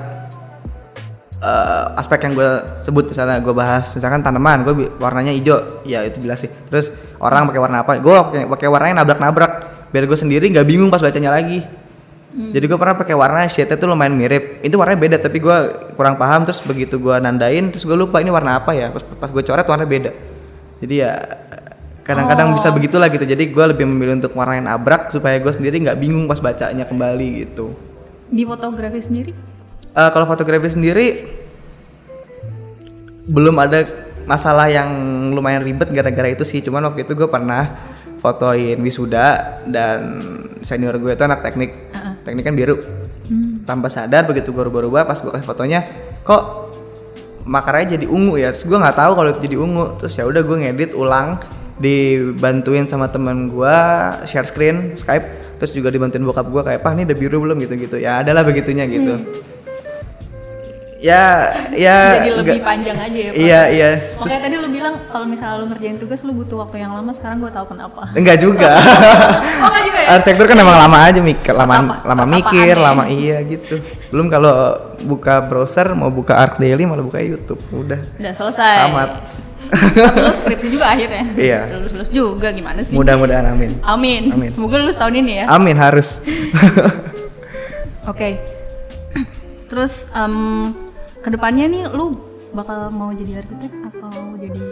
eh, 1.42 2.00
aspek 2.00 2.28
yang 2.28 2.32
gue 2.36 2.50
sebut 2.84 3.12
misalnya 3.12 3.40
gue 3.42 3.52
bahas 3.52 3.92
misalkan 3.92 4.20
tanaman 4.24 4.64
gue 4.64 4.74
warnanya 5.00 5.32
hijau. 5.32 5.82
Ya 5.84 6.04
itu 6.04 6.22
jelas 6.22 6.44
sih. 6.44 6.50
Terus 6.68 6.92
orang 7.20 7.48
pakai 7.48 7.60
warna 7.60 7.82
apa? 7.84 7.98
Gue 8.00 8.14
pakai 8.14 8.44
pakai 8.48 8.68
warna 8.70 8.86
yang 8.92 8.98
nabrak-nabrak. 9.02 9.52
Biar 9.92 10.04
gue 10.04 10.18
sendiri 10.18 10.48
nggak 10.52 10.66
bingung 10.66 10.88
pas 10.88 11.00
bacanya 11.00 11.32
lagi. 11.32 11.64
Jadi 12.36 12.68
gue 12.68 12.76
pernah 12.76 12.92
pakai 12.92 13.16
warna 13.16 13.48
shade 13.48 13.72
tuh 13.80 13.88
lumayan 13.88 14.12
mirip. 14.12 14.60
Itu 14.60 14.76
warnanya 14.76 15.00
beda 15.00 15.16
tapi 15.24 15.40
gue 15.40 15.56
kurang 15.96 16.20
paham. 16.20 16.44
Terus 16.44 16.60
begitu 16.60 17.00
gue 17.00 17.16
nandain 17.16 17.72
terus 17.72 17.88
gue 17.88 17.96
lupa 17.96 18.20
ini 18.20 18.28
warna 18.28 18.60
apa 18.60 18.76
ya. 18.76 18.92
Pas, 18.92 19.00
pas 19.00 19.30
gue 19.32 19.40
coret 19.40 19.64
warna 19.64 19.88
beda. 19.88 20.12
Jadi 20.84 20.94
ya 21.00 21.16
kadang-kadang 22.04 22.52
bisa 22.52 22.68
begitulah 22.68 23.08
gitu. 23.08 23.24
Jadi 23.24 23.48
gue 23.48 23.64
lebih 23.64 23.88
memilih 23.88 24.20
untuk 24.20 24.36
warna 24.36 24.60
yang 24.60 24.68
abrak 24.68 25.08
supaya 25.08 25.40
gue 25.40 25.48
sendiri 25.48 25.80
nggak 25.88 25.96
bingung 25.96 26.28
pas 26.28 26.36
bacanya 26.36 26.84
kembali 26.84 27.28
gitu. 27.48 27.72
Di 28.28 28.44
fotografi 28.44 29.00
sendiri 29.00 29.55
Eh, 29.96 30.10
kalau 30.12 30.28
fotografi 30.28 30.68
sendiri 30.68 31.24
belum 33.24 33.56
ada 33.56 33.88
masalah 34.28 34.68
yang 34.68 34.92
lumayan 35.32 35.64
ribet 35.64 35.88
gara-gara 35.88 36.28
itu 36.28 36.44
sih. 36.44 36.60
Cuman 36.60 36.84
waktu 36.92 37.08
itu 37.08 37.16
gue 37.16 37.24
pernah 37.24 37.72
fotoin 38.20 38.76
wisuda 38.84 39.60
dan 39.64 40.00
senior 40.60 41.00
gue 41.00 41.16
itu 41.16 41.24
anak 41.24 41.40
teknik. 41.40 41.96
Uh-uh. 41.96 42.12
teknik 42.28 42.44
kan 42.44 42.52
biru. 42.52 42.76
Hmm. 43.26 43.66
tanpa 43.66 43.90
sadar 43.90 44.22
begitu 44.22 44.54
gue 44.54 44.62
rubah-rubah 44.70 45.02
pas 45.02 45.18
gue 45.18 45.26
kasih 45.26 45.42
fotonya 45.42 45.82
kok 46.22 46.70
makaranya 47.42 47.98
jadi 47.98 48.06
ungu 48.06 48.38
ya? 48.38 48.54
Terus 48.54 48.68
gue 48.68 48.78
nggak 48.78 49.00
tahu 49.00 49.12
kalau 49.16 49.28
itu 49.32 49.40
jadi 49.48 49.56
ungu. 49.56 49.96
Terus 49.96 50.12
ya 50.12 50.28
udah 50.28 50.42
gue 50.44 50.56
ngedit 50.60 50.92
ulang 50.92 51.40
dibantuin 51.80 52.84
sama 52.84 53.08
teman 53.08 53.48
gue 53.48 53.76
share 54.28 54.44
screen 54.44 54.92
Skype. 54.92 55.56
Terus 55.56 55.72
juga 55.72 55.88
dibantuin 55.88 56.20
bokap 56.20 56.46
gue 56.52 56.62
kayak 56.68 56.84
pak 56.84 56.92
ini 57.00 57.02
udah 57.08 57.16
biru 57.16 57.36
belum? 57.40 57.56
Gitu 57.64 57.74
gitu 57.80 57.96
ya 57.96 58.20
adalah 58.20 58.44
begitunya 58.44 58.84
gitu 58.84 59.24
ya 61.06 61.24
ya 61.70 61.96
jadi 62.18 62.30
lebih 62.34 62.56
nggak- 62.56 62.66
panjang 62.66 62.98
aja 62.98 63.18
ya 63.20 63.30
Pak? 63.30 63.38
iya 63.38 63.60
iya. 63.68 63.90
Terus 64.16 64.26
makanya 64.26 64.42
tadi 64.42 64.56
lu 64.56 64.68
bilang 64.68 64.94
kalau 65.06 65.22
misalnya 65.24 65.56
lu 65.56 65.66
ngerjain 65.68 65.96
tugas 65.96 66.20
lu 66.20 66.32
butuh 66.32 66.56
waktu 66.58 66.76
yang 66.78 66.90
lama 66.90 67.12
sekarang 67.12 67.38
gue 67.38 67.52
tahu 67.52 67.66
kenapa. 67.70 68.02
Enggak 68.12 68.36
juga. 68.38 68.70
Oh 69.56 69.68
nggak 69.68 69.84
juga 69.84 69.98
ya? 69.98 70.08
Arsitektur 70.12 70.46
kan 70.46 70.58
emang 70.58 70.76
lama 70.76 70.98
aja 71.00 71.20
mikir 71.20 71.52
lama 71.52 71.72
Apa- 71.72 71.80
lama 71.80 71.94
apa-apaan 72.02 72.28
mikir 72.32 72.66
ya. 72.72 72.82
lama 72.82 73.02
iya 73.06 73.36
gitu. 73.42 73.74
Belum 74.08 74.26
kalau 74.26 74.52
buka 75.00 75.40
browser 75.40 75.86
mau 75.92 76.10
buka 76.10 76.34
Arc 76.34 76.56
Daily 76.56 76.82
malah 76.82 77.00
buka 77.00 77.18
YouTube. 77.18 77.62
Udah. 77.70 78.00
Udah 78.16 78.32
selesai. 78.32 78.76
Tamat. 78.84 79.10
Tapi 79.66 80.18
lu 80.20 80.32
skripsi 80.36 80.66
juga 80.68 80.86
akhirnya. 80.88 81.24
Iya. 81.34 81.60
lulus 81.72 81.92
lulus 81.92 82.10
juga 82.10 82.48
gimana 82.50 82.80
sih? 82.80 82.94
Mudah-mudahan 82.94 83.46
amin. 83.48 83.82
Amin. 83.82 84.30
Amin. 84.30 84.48
semoga 84.48 84.78
lulus 84.78 84.94
tahun 84.94 85.18
ini 85.20 85.32
ya. 85.40 85.44
Amin 85.48 85.74
harus. 85.74 86.22
Oke. 88.06 88.38
Terus 89.68 90.06
em 90.12 90.34
ke 91.26 91.34
depannya 91.34 91.66
nih 91.66 91.82
lu 91.90 92.14
bakal 92.54 92.86
mau 92.88 93.10
jadi 93.10 93.42
arsitek 93.42 93.72
atau 93.84 94.14
jadi 94.38 94.62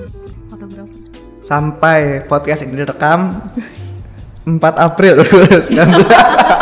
fotografer? 0.46 1.02
sampai 1.42 1.98
podcast 2.24 2.62
ini 2.62 2.78
direkam 2.78 3.42
4 4.46 4.54
April 4.78 5.18
2019 5.20 5.74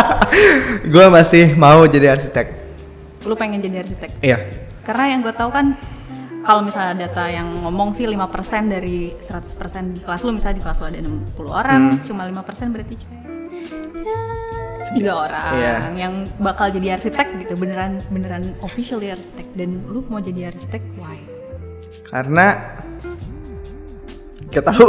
gue 0.93 1.07
masih 1.09 1.53
mau 1.55 1.85
jadi 1.85 2.09
arsitek 2.11 2.65
Lu 3.23 3.37
pengen 3.37 3.61
jadi 3.61 3.87
arsitek? 3.87 4.19
iya 4.19 4.39
Karena 4.83 5.15
yang 5.15 5.21
gue 5.23 5.31
tahu 5.31 5.53
kan 5.53 5.79
kalau 6.43 6.65
misalnya 6.65 7.07
data 7.07 7.31
yang 7.31 7.47
ngomong 7.63 7.95
sih 7.95 8.03
5% 8.03 8.19
dari 8.67 9.15
100% 9.15 9.95
di 9.95 10.01
kelas 10.03 10.27
lu 10.27 10.35
misalnya 10.35 10.59
di 10.59 10.65
kelas 10.65 10.79
lu 10.81 10.87
ada 10.89 10.99
60 10.99 11.39
orang, 11.47 11.83
Hmm. 11.87 12.03
cuma 12.03 12.27
5% 12.27 12.75
berarti 12.75 12.99
kayak 12.99 13.23
tiga 14.91 15.13
orang 15.15 15.53
Iya. 15.55 15.77
yang 15.95 16.15
bakal 16.43 16.75
jadi 16.75 16.99
arsitek 16.99 17.47
gitu. 17.47 17.55
Beneran 17.55 18.03
beneran 18.11 18.59
officially 18.67 19.15
arsitek. 19.15 19.47
Dan 19.55 19.87
lu 19.87 20.03
mau 20.11 20.19
jadi 20.19 20.51
arsitek 20.51 20.83
why? 20.99 21.33
karena 22.13 22.47
gak 24.53 24.65
tahu. 24.69 24.85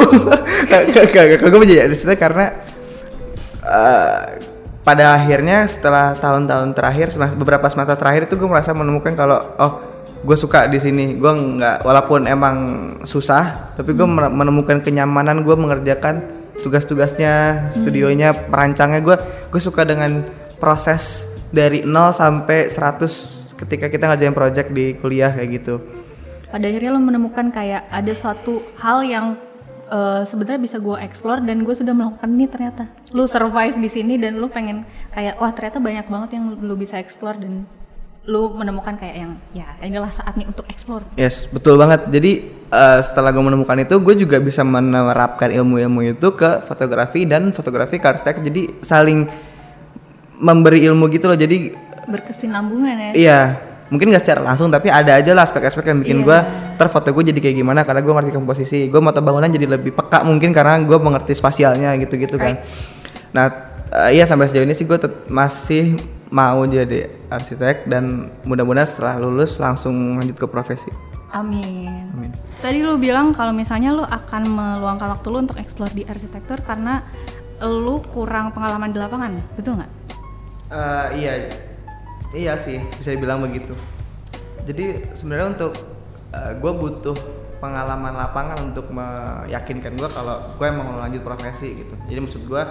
Gak 0.67 1.39
gue 1.39 1.59
menjadi 1.63 1.87
arsitek 1.87 2.17
karena 2.19 2.51
eh, 3.63 4.19
pada 4.83 5.15
akhirnya 5.15 5.63
setelah 5.63 6.19
tahun-tahun 6.19 6.75
terakhir 6.75 7.15
beberapa 7.39 7.63
semester 7.71 7.95
terakhir 7.95 8.27
itu 8.27 8.35
gue 8.35 8.49
merasa 8.51 8.75
menemukan 8.75 9.15
kalau 9.15 9.39
oh 9.55 9.73
gue 10.19 10.35
suka 10.35 10.67
di 10.67 10.83
sini. 10.83 11.15
Gue 11.15 11.31
nggak 11.31 11.87
walaupun 11.87 12.27
emang 12.27 12.55
susah 13.07 13.71
tapi 13.79 13.95
gue 13.95 14.07
menemukan 14.07 14.83
kenyamanan 14.83 15.47
gue 15.47 15.55
mengerjakan 15.55 16.42
tugas-tugasnya 16.61 17.67
studionya 17.73 18.35
perancangnya. 18.35 19.01
Gue 19.01 19.15
gue 19.49 19.61
suka 19.61 19.87
dengan 19.87 20.27
proses 20.61 21.25
dari 21.53 21.85
0 21.85 22.13
sampai 22.13 22.69
100 22.69 23.57
ketika 23.65 23.85
kita 23.89 24.09
ngerjain 24.09 24.35
project 24.35 24.69
di 24.73 24.97
kuliah 24.97 25.29
kayak 25.33 25.49
gitu. 25.61 25.81
Pada 26.49 26.65
akhirnya 26.69 26.93
lo 26.93 27.01
menemukan 27.01 27.49
kayak 27.49 27.89
ada 27.89 28.13
suatu 28.13 28.61
hal 28.77 29.01
yang 29.05 29.25
eh, 29.89 30.21
sebenarnya 30.25 30.61
bisa 30.61 30.77
gue 30.77 30.97
explore 31.01 31.41
dan 31.41 31.65
gue 31.65 31.75
sudah 31.77 31.93
melakukan 31.93 32.29
ini 32.29 32.45
ternyata. 32.49 32.83
Lu 33.13 33.25
survive 33.25 33.77
di 33.77 33.89
sini 33.89 34.17
dan 34.21 34.37
lu 34.37 34.49
pengen 34.49 34.85
kayak 35.13 35.37
wah 35.41 35.53
ternyata 35.53 35.77
banyak 35.81 36.05
banget 36.09 36.29
yang 36.37 36.45
lu 36.61 36.73
bisa 36.77 36.97
explore 36.97 37.37
dan 37.37 37.65
lu 38.23 38.55
menemukan 38.55 38.95
kayak 38.95 39.15
yang 39.19 39.31
ya 39.51 39.67
inilah 39.83 40.07
saatnya 40.07 40.47
untuk 40.47 40.63
explore 40.71 41.03
Yes, 41.19 41.43
betul 41.51 41.75
banget. 41.75 42.07
Jadi 42.07 42.47
eh, 42.71 42.99
setelah 43.03 43.35
gue 43.35 43.43
menemukan 43.43 43.75
itu, 43.83 43.99
gue 43.99 44.15
juga 44.15 44.39
bisa 44.39 44.63
menerapkan 44.63 45.51
ilmu-ilmu 45.51 46.07
itu 46.07 46.31
ke 46.31 46.63
fotografi 46.63 47.27
dan 47.27 47.51
fotografi 47.51 47.99
ke 47.99 48.07
arsitek. 48.07 48.39
Jadi 48.39 48.61
saling 48.79 49.27
memberi 50.39 50.87
ilmu 50.87 51.11
gitu 51.11 51.27
loh. 51.27 51.35
Jadi 51.35 51.75
berkesinambungan 52.03 52.95
ya 52.95 53.09
iya, 53.15 53.39
mungkin 53.87 54.11
gak 54.11 54.23
secara 54.27 54.43
langsung, 54.43 54.67
tapi 54.67 54.91
ada 54.91 55.19
aja 55.19 55.31
lah 55.31 55.43
aspek-aspek 55.47 55.87
yang 55.87 55.99
bikin 56.03 56.23
Iya. 56.23 56.25
gue 56.27 56.39
terfoto 56.79 57.11
gue 57.15 57.31
jadi 57.31 57.39
kayak 57.39 57.55
gimana 57.59 57.83
karena 57.83 57.99
gue 58.03 58.13
ngerti 58.15 58.31
komposisi. 58.31 58.79
Gue 58.87 59.03
mata 59.03 59.19
bangunan 59.19 59.51
jadi 59.51 59.67
lebih 59.67 59.91
peka 59.91 60.23
mungkin 60.23 60.55
karena 60.55 60.79
gue 60.79 60.95
mengerti 60.95 61.35
spasialnya 61.35 61.91
gitu-gitu 61.99 62.39
kan. 62.39 62.63
Nah, 63.35 63.45
eh, 64.07 64.15
iya 64.15 64.23
sampai 64.23 64.47
sejauh 64.47 64.63
ini 64.63 64.71
sih 64.71 64.87
gue 64.87 64.95
masih 65.27 65.99
mau 66.33 66.65
jadi 66.65 67.13
arsitek 67.29 67.85
dan 67.85 68.33
mudah-mudahan 68.41 68.89
setelah 68.89 69.21
lulus 69.21 69.61
langsung 69.61 70.17
lanjut 70.17 70.33
ke 70.33 70.47
profesi. 70.49 70.89
amin. 71.33 72.09
Amin. 72.13 72.31
tadi 72.61 72.81
lu 72.81 72.97
bilang 72.97 73.33
kalau 73.33 73.53
misalnya 73.53 73.93
lu 73.93 74.05
akan 74.05 74.41
meluangkan 74.49 75.17
waktu 75.17 75.27
lu 75.33 75.37
untuk 75.45 75.57
explore 75.57 75.93
di 75.93 76.05
arsitektur 76.05 76.61
karena 76.61 77.05
lu 77.61 78.01
kurang 78.13 78.53
pengalaman 78.53 78.93
di 78.93 78.97
lapangan 79.01 79.33
betul 79.57 79.77
nggak 79.77 80.03
Eh, 80.73 81.07
iya, 81.21 81.33
iya 82.33 82.53
sih 82.57 82.81
bisa 82.97 83.13
dibilang 83.13 83.45
begitu. 83.45 83.77
Jadi 84.65 85.13
sebenarnya 85.13 85.53
untuk 85.53 85.73
gue 86.33 86.71
butuh 86.73 87.13
pengalaman 87.61 88.17
lapangan 88.17 88.57
untuk 88.73 88.89
meyakinkan 88.89 89.93
gue 89.93 90.09
kalau 90.09 90.57
gue 90.57 90.65
emang 90.65 90.97
mau 90.97 90.97
lanjut 90.97 91.21
profesi 91.21 91.77
gitu. 91.77 91.93
Jadi 92.09 92.19
maksud 92.25 92.41
gue 92.49 92.63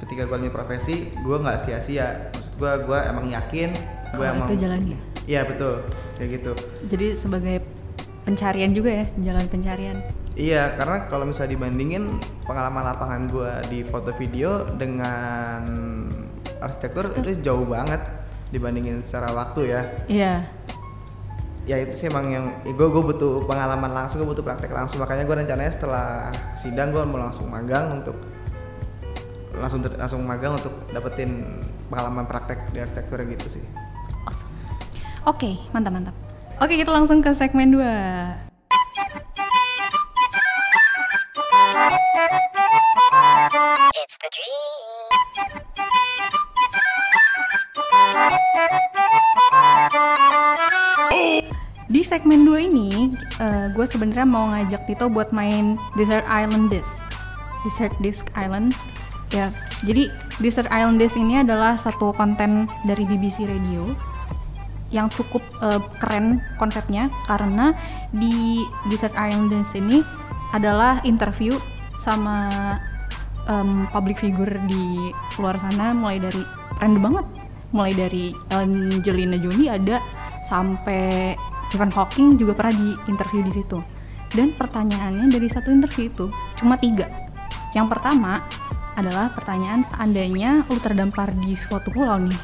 ketika 0.00 0.24
gue 0.24 0.36
lanjut 0.40 0.56
profesi, 0.56 1.12
gue 1.12 1.36
nggak 1.36 1.58
sia-sia. 1.60 2.32
Gue, 2.54 2.72
gue 2.80 2.98
emang 3.04 3.26
yakin 3.28 3.70
gue 4.14 4.24
emang. 4.24 4.46
itu 4.46 4.54
jalannya. 4.62 4.98
Iya 5.24 5.40
betul, 5.42 5.80
kayak 6.14 6.28
gitu. 6.36 6.52
jadi 6.86 7.06
sebagai 7.16 7.56
pencarian 8.22 8.70
juga 8.70 8.90
ya 8.92 9.06
jalan 9.20 9.44
pencarian 9.48 9.98
Iya, 10.34 10.74
karena 10.74 11.06
kalau 11.06 11.24
misalnya 11.24 11.54
dibandingin 11.54 12.10
pengalaman 12.42 12.82
lapangan 12.82 13.22
gue 13.30 13.52
di 13.70 13.78
foto 13.82 14.10
video 14.12 14.66
dengan 14.74 15.62
arsitektur 16.58 17.14
itu 17.14 17.38
jauh 17.38 17.62
banget 17.62 18.02
dibandingin 18.50 19.02
secara 19.06 19.30
waktu 19.30 19.60
ya. 19.70 19.82
iya 20.06 20.34
ya 21.64 21.80
itu 21.80 21.96
sih 21.96 22.06
emang 22.12 22.28
yang 22.28 22.44
gue 22.66 22.76
gue 22.76 23.02
butuh 23.02 23.48
pengalaman 23.48 23.88
langsung 23.88 24.20
gue 24.20 24.28
butuh 24.28 24.44
praktek 24.44 24.68
langsung 24.68 25.00
makanya 25.00 25.24
gue 25.24 25.36
rencananya 25.38 25.72
setelah 25.72 26.28
sidang 26.60 26.92
gue 26.92 27.00
mau 27.08 27.16
langsung 27.16 27.48
magang 27.48 28.04
untuk 28.04 28.12
langsung 29.56 29.80
ter- 29.80 29.96
langsung 29.96 30.20
magang 30.26 30.60
untuk 30.60 30.74
dapetin 30.92 31.62
pengalaman 31.94 32.26
praktek 32.26 32.58
di 32.74 32.82
arsitektur 32.82 33.22
gitu 33.22 33.46
sih 33.46 33.62
Awesome. 34.26 34.50
Oke, 35.30 35.62
mantap 35.70 35.94
mantap. 35.94 36.14
Oke, 36.58 36.74
kita 36.74 36.90
langsung 36.90 37.22
ke 37.22 37.30
segmen 37.38 37.70
2. 37.70 37.78
It's 43.94 44.18
the 44.18 44.30
dream. 44.34 44.82
Di 51.86 52.02
segmen 52.02 52.42
2 52.42 52.66
ini, 52.74 53.14
gue 53.70 53.86
sebenarnya 53.86 54.26
mau 54.26 54.50
ngajak 54.50 54.90
Tito 54.90 55.06
buat 55.06 55.30
main 55.30 55.78
Desert 55.94 56.26
Island 56.26 56.74
Disc. 56.74 56.90
Desert 57.62 57.94
Disc 58.02 58.26
Island. 58.34 58.74
Ya, 59.34 59.50
jadi 59.82 60.10
Desert 60.42 60.66
Island 60.70 60.98
Disc 60.98 61.14
ini 61.14 61.42
adalah 61.42 61.78
satu 61.78 62.10
konten 62.14 62.66
dari 62.82 63.06
BBC 63.06 63.46
Radio 63.46 63.94
yang 64.90 65.10
cukup 65.10 65.42
eh, 65.62 65.82
keren 65.98 66.38
konsepnya 66.58 67.10
karena 67.26 67.74
di 68.14 68.62
Desert 68.90 69.14
Island 69.14 69.50
Disc 69.50 69.74
ini 69.74 70.02
adalah 70.54 71.02
interview 71.02 71.58
sama 71.98 72.46
em, 73.50 73.90
public 73.90 74.22
figure 74.22 74.54
di 74.70 75.10
luar 75.42 75.58
sana. 75.58 75.90
Mulai 75.90 76.18
dari 76.22 76.42
random 76.78 77.02
banget. 77.02 77.26
Mulai 77.74 77.92
dari 77.98 78.24
Angelina 78.54 79.34
Jolie 79.34 79.66
ada 79.66 79.98
sampai 80.46 81.34
Stephen 81.66 81.90
Hawking 81.90 82.38
juga 82.38 82.54
pernah 82.54 82.74
di 82.78 82.90
interview 83.10 83.42
di 83.42 83.50
situ. 83.50 83.82
Dan 84.30 84.54
pertanyaannya 84.54 85.26
dari 85.30 85.50
satu 85.50 85.74
interview 85.74 86.06
itu 86.06 86.26
cuma 86.54 86.78
tiga. 86.78 87.10
Yang 87.74 87.98
pertama 87.98 88.46
adalah 88.94 89.30
pertanyaan 89.34 89.82
seandainya 89.86 90.62
lu 90.66 90.78
terdampar 90.78 91.34
di 91.34 91.54
suatu 91.54 91.90
pulau 91.90 92.18
nih. 92.18 92.40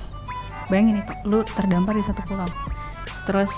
Bayangin 0.70 1.02
itu 1.02 1.12
lu 1.26 1.40
terdampar 1.46 1.94
di 1.98 2.04
satu 2.04 2.22
pulau. 2.26 2.46
Terus 3.26 3.50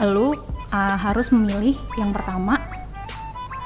lu 0.00 0.32
uh, 0.72 0.96
harus 0.96 1.28
memilih 1.32 1.76
yang 2.00 2.10
pertama 2.10 2.60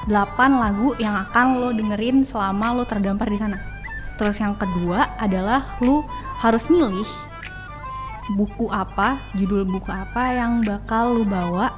8 0.07 0.15
lagu 0.63 0.95
yang 1.03 1.19
akan 1.27 1.59
lo 1.59 1.69
dengerin 1.75 2.23
selama 2.23 2.79
lo 2.79 2.85
terdampar 2.87 3.27
di 3.27 3.39
sana. 3.39 3.59
Terus 4.17 4.39
yang 4.39 4.55
kedua 4.55 5.19
adalah 5.19 5.79
lo 5.83 6.07
harus 6.39 6.71
milih 6.71 7.07
buku 8.35 8.71
apa, 8.71 9.23
judul 9.39 9.67
buku 9.67 9.91
apa 9.91 10.35
yang 10.35 10.63
bakal 10.63 11.15
lo 11.15 11.23
bawa 11.23 11.75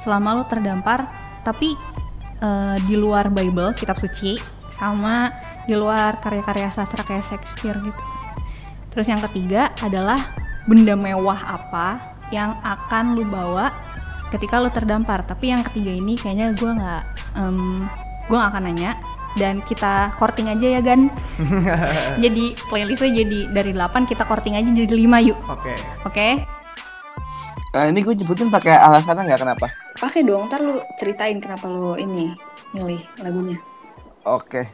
selama 0.00 0.40
lo 0.40 0.44
terdampar, 0.48 1.04
tapi 1.44 1.76
eh, 2.40 2.76
di 2.88 2.96
luar 2.96 3.28
Bible, 3.28 3.76
kitab 3.76 4.00
suci, 4.00 4.59
sama 4.80 5.28
di 5.68 5.76
luar 5.76 6.16
karya-karya 6.24 6.72
sastra 6.72 7.04
kayak 7.04 7.28
Shakespeare 7.28 7.76
gitu. 7.84 8.02
Terus 8.90 9.06
yang 9.06 9.20
ketiga 9.28 9.70
adalah 9.84 10.18
benda 10.64 10.96
mewah 10.96 11.36
apa 11.36 12.16
yang 12.32 12.56
akan 12.64 13.14
lu 13.14 13.28
bawa 13.28 13.70
ketika 14.32 14.58
lu 14.58 14.72
terdampar. 14.72 15.22
Tapi 15.28 15.52
yang 15.52 15.62
ketiga 15.62 15.92
ini 15.92 16.16
kayaknya 16.16 16.56
gue 16.56 16.70
nggak, 16.72 17.02
em, 17.36 17.86
gue 18.26 18.36
nggak 18.36 18.50
akan 18.56 18.64
nanya. 18.66 18.92
Dan 19.38 19.62
kita 19.62 20.10
korting 20.18 20.50
aja 20.50 20.66
ya 20.66 20.80
Gan. 20.82 21.06
jadi 22.24 22.50
playlistnya 22.66 23.22
jadi 23.22 23.38
dari 23.54 23.70
8 23.70 24.10
kita 24.10 24.26
korting 24.26 24.58
aja 24.58 24.66
jadi 24.66 24.90
5 24.90 25.28
yuk. 25.30 25.38
Oke. 25.46 25.74
Oke? 26.02 26.28
Nah, 27.70 27.86
ini 27.86 28.02
gue 28.02 28.18
nyebutin 28.18 28.50
pakai 28.50 28.74
alasannya 28.74 29.30
nggak 29.30 29.40
kenapa? 29.46 29.70
Pakai 29.94 30.26
dong, 30.26 30.50
ntar 30.50 30.58
lu 30.58 30.82
ceritain 30.98 31.38
kenapa 31.38 31.70
lu 31.70 31.94
ini 31.94 32.34
milih 32.74 32.98
lagunya. 33.22 33.62
Oke. 34.24 34.68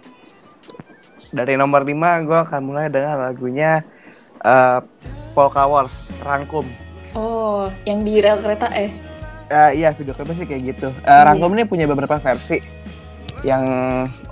Dari 1.30 1.54
nomor 1.58 1.82
5 1.82 2.26
gue 2.26 2.38
akan 2.38 2.60
mulai 2.62 2.86
dengan 2.88 3.18
lagunya 3.20 3.82
eh 4.42 4.78
Polka 5.34 5.68
Wars, 5.68 5.92
Rangkum. 6.24 6.64
Oh, 7.12 7.68
yang 7.84 8.04
di 8.04 8.20
rel 8.20 8.40
kereta 8.40 8.68
eh? 8.72 8.88
Eh, 9.46 9.70
iya 9.78 9.92
video 9.92 10.16
klipnya 10.16 10.34
sih 10.36 10.46
kayak 10.48 10.62
gitu. 10.74 10.88
Eh, 10.90 11.08
Iya. 11.08 11.26
Rangkum 11.28 11.52
ini 11.54 11.68
punya 11.68 11.84
beberapa 11.84 12.16
versi. 12.18 12.58
Yang 13.44 13.62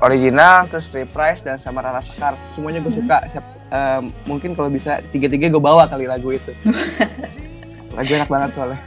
original, 0.01 0.65
terus 0.67 0.89
reprise 0.91 1.45
dan 1.45 1.61
sama 1.61 1.85
Rara 1.85 2.01
Sekar. 2.01 2.35
Semuanya 2.57 2.81
gue 2.83 2.91
suka. 2.91 3.21
Siap, 3.31 3.45
eh, 3.71 4.01
mungkin 4.25 4.57
kalau 4.57 4.73
bisa 4.73 5.05
tiga-tiga 5.13 5.53
gue 5.53 5.61
bawa 5.63 5.87
kali 5.87 6.09
lagu 6.09 6.33
itu. 6.33 6.51
lagu 7.97 8.11
enak 8.11 8.29
banget 8.33 8.51
soalnya. 8.57 8.81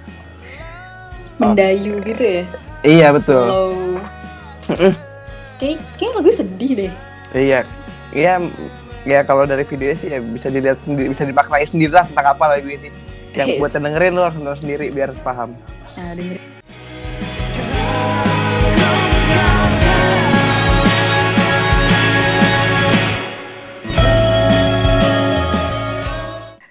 Mendayu 1.37 2.01
gitu 2.01 2.23
ya? 2.23 2.43
Iya 2.81 3.07
betul. 3.13 3.45
Slow. 3.45 4.97
Kayak, 5.57 5.81
kayak 5.97 6.13
lagu 6.21 6.29
sedih 6.29 6.71
deh. 6.77 6.93
Iya, 7.33 7.65
iya, 8.13 8.37
ya 9.09 9.25
kalau 9.25 9.49
dari 9.49 9.65
videonya 9.65 9.97
sih 9.97 10.09
ya 10.13 10.21
bisa 10.21 10.53
dilihat 10.53 10.77
sendiri, 10.85 11.09
bisa 11.09 11.25
dimaknai 11.25 11.65
sendiri 11.65 11.97
lah 11.97 12.05
tentang 12.05 12.37
apa 12.37 12.45
lagu 12.45 12.69
ini. 12.69 12.93
Yang 13.33 13.57
buat 13.57 13.73
dengerin 13.73 14.13
lo 14.13 14.29
harus 14.29 14.61
sendiri 14.61 14.93
biar 14.93 15.17
paham. 15.25 15.57
Nah, 15.97 16.13
dengerin. 16.13 16.45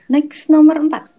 Next 0.07 0.46
nomor 0.46 0.79
4 0.79 1.15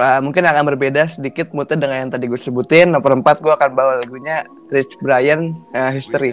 Uh, 0.00 0.16
mungkin 0.24 0.48
akan 0.48 0.64
berbeda 0.64 1.12
sedikit 1.12 1.52
moodnya 1.52 1.76
dengan 1.76 1.96
yang 2.08 2.10
tadi 2.10 2.24
gue 2.24 2.40
sebutin. 2.40 2.96
Nomor 2.96 3.20
4 3.20 3.44
gue 3.44 3.52
akan 3.52 3.70
bawa 3.76 4.00
lagunya 4.00 4.48
Rich 4.72 4.96
Brian 5.04 5.60
uh, 5.76 5.92
History. 5.92 6.32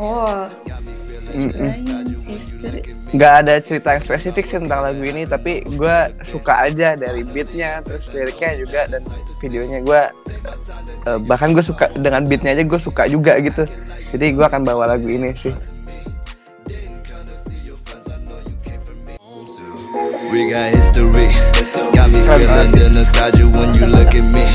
Oh 0.00 0.48
Mm-mm. 1.36 1.76
History 2.24 2.96
Nggak 3.12 3.32
ada 3.44 3.54
cerita 3.60 3.88
yang 4.00 4.02
spesifik 4.02 4.44
sih 4.48 4.58
tentang 4.58 4.80
lagu 4.80 5.02
ini, 5.04 5.28
tapi 5.28 5.60
gue 5.62 5.96
suka 6.24 6.66
aja 6.66 6.96
dari 6.96 7.22
beatnya, 7.22 7.84
terus 7.84 8.08
liriknya 8.10 8.50
juga 8.58 8.80
dan 8.88 9.02
videonya 9.44 9.78
gue 9.84 10.00
uh, 11.06 11.18
bahkan 11.28 11.52
gue 11.52 11.62
suka 11.62 11.92
dengan 12.00 12.24
beatnya 12.24 12.56
aja 12.56 12.64
gue 12.64 12.80
suka 12.80 13.04
juga 13.06 13.36
gitu. 13.44 13.62
Jadi 14.16 14.26
gue 14.32 14.44
akan 14.46 14.64
bawa 14.64 14.96
lagu 14.96 15.06
ini 15.06 15.36
sih. 15.36 15.52
We 20.06 20.46
got 20.46 20.70
history. 20.70 21.26
Got 21.90 22.10
me 22.10 22.20
feeling 22.20 22.70
the 22.70 22.86
nostalgia 22.88 23.46
when 23.48 23.74
you 23.74 23.86
look 23.86 24.12
at 24.12 24.22
me. 24.24 24.46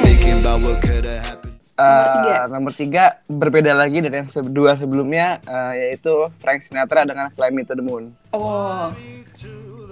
Thinking 0.00 0.40
about 0.40 0.62
what 0.62 0.80
could 0.80 1.04
have 1.04 1.20
happened. 1.22 1.54
Eh, 1.76 2.40
nomor 2.48 2.72
tiga 2.72 3.20
berbeda 3.26 3.70
lagi 3.70 4.00
dari 4.00 4.16
yang 4.16 4.28
dua 4.48 4.72
sebelumnya 4.74 5.36
eh, 5.42 5.72
yaitu 5.92 6.08
Frank 6.38 6.60
Sinatra 6.60 7.04
dengan 7.04 7.28
Fly 7.30 7.52
Me 7.52 7.62
to 7.62 7.72
the 7.72 7.84
Moon. 7.84 8.16
Oh 8.32 8.88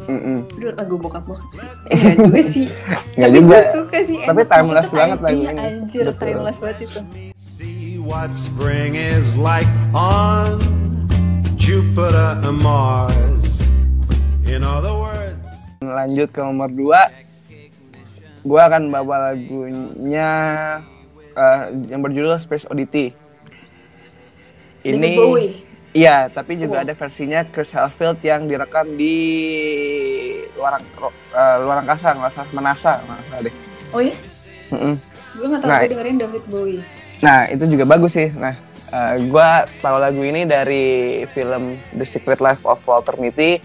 Mm-mm. 0.04 0.44
Aduh 0.50 0.72
lagu 0.74 0.96
bokap-bokap 0.96 1.48
sih 1.54 1.64
Eh 1.92 1.96
enggak 1.96 2.20
juga 2.20 2.40
sih 2.44 2.66
Nggak 3.16 3.24
Tapi 3.24 3.40
juga. 3.40 3.58
suka 3.72 3.98
sih 4.04 4.18
Tapi 4.20 4.40
timeless 4.44 4.88
banget 4.90 5.16
time- 5.16 5.24
lagu 5.24 5.36
Iya 5.38 5.48
ini. 5.50 5.60
anjir 5.62 6.04
Betul. 6.04 6.20
timeless 6.22 6.58
banget 6.58 6.78
itu 6.82 6.98
See 7.38 7.80
what 7.96 8.30
spring 8.32 8.96
is 8.96 9.32
like 9.34 9.68
on 9.92 10.60
Jupiter 11.56 12.36
and 12.38 12.60
Mars. 12.60 13.33
In 14.44 14.60
other 14.62 14.92
words, 14.92 15.40
Lanjut 15.80 16.28
ke 16.30 16.40
nomor 16.40 16.68
dua, 16.68 17.12
gue 18.40 18.60
akan 18.60 18.88
bawa 18.88 19.32
lagunya 19.32 20.30
eh, 21.34 21.62
yang 21.88 22.00
berjudul 22.00 22.36
Space 22.38 22.64
Oddity. 22.64 23.12
Ini, 24.84 25.16
Bowie. 25.16 25.64
iya, 25.92 26.28
tapi 26.28 26.56
juga 26.56 26.80
Oh. 26.80 26.84
ada 26.84 26.92
versinya 26.92 27.40
Chris 27.44 27.72
Hadfield 27.72 28.20
yang 28.20 28.44
direkam 28.44 28.96
di 28.96 29.16
luar 30.54 30.76
eh, 30.76 31.56
luar 31.60 31.80
angkasa, 31.80 32.12
nggak 32.12 32.32
salah 32.32 32.50
menasa, 32.52 32.92
nggak 33.00 33.20
salah 33.26 33.42
deh. 33.42 33.54
Oh 33.92 34.00
iya? 34.00 34.16
Mm-mm. 34.72 34.94
Gue 35.36 35.46
gak 35.46 35.60
tau 35.60 35.68
Nah, 35.68 35.78
gue 35.78 35.92
dengerin 35.92 36.16
David 36.16 36.44
Bowie 36.48 36.80
Nah, 37.20 37.46
itu 37.46 37.64
juga 37.68 37.84
bagus 37.86 38.12
sih. 38.12 38.28
Nah, 38.32 38.56
eh, 38.90 39.14
gua 39.28 39.64
tahu 39.78 39.96
lagu 39.96 40.20
ini 40.20 40.44
dari 40.44 40.84
film 41.30 41.76
The 41.92 42.04
Secret 42.04 42.40
Life 42.40 42.64
of 42.64 42.80
Walter 42.84 43.16
Mitty. 43.16 43.60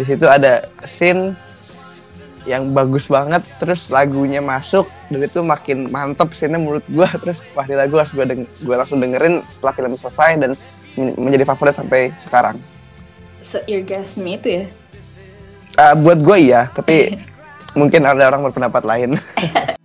Di 0.00 0.08
situ 0.08 0.24
ada 0.24 0.64
scene 0.88 1.36
yang 2.48 2.72
bagus 2.72 3.04
banget, 3.04 3.44
terus 3.60 3.92
lagunya 3.92 4.40
masuk 4.40 4.88
dan 5.12 5.20
itu 5.20 5.44
makin 5.44 5.92
mantep 5.92 6.32
scene 6.32 6.56
menurut 6.56 6.88
gua. 6.88 7.04
Terus 7.20 7.44
wah 7.52 7.68
di 7.68 7.76
lagu 7.76 8.00
harus 8.00 8.16
gua, 8.16 8.24
deng- 8.24 8.48
gua 8.64 8.80
langsung 8.80 8.96
dengerin 8.96 9.44
setelah 9.44 9.76
film 9.76 9.92
selesai 9.92 10.40
dan 10.40 10.50
men- 10.96 11.16
menjadi 11.20 11.44
favorit 11.44 11.76
sampai 11.76 12.16
sekarang. 12.16 12.56
Se-eargasm 13.44 14.24
itu 14.24 14.48
ya? 14.48 14.64
Eh, 15.76 15.94
buat 16.00 16.16
gue 16.24 16.36
iya, 16.48 16.72
tapi 16.72 17.12
mungkin 17.78 18.08
ada 18.08 18.32
orang 18.32 18.40
berpendapat 18.48 18.82
lain. 18.88 19.10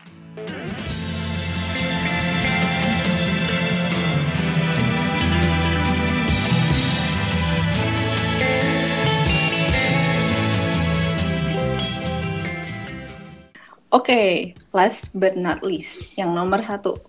Oke, 13.96 14.52
last 14.76 15.08
but 15.16 15.40
not 15.40 15.64
least 15.64 16.04
Yang 16.14 16.30
nomor 16.36 16.60
satu 16.60 17.00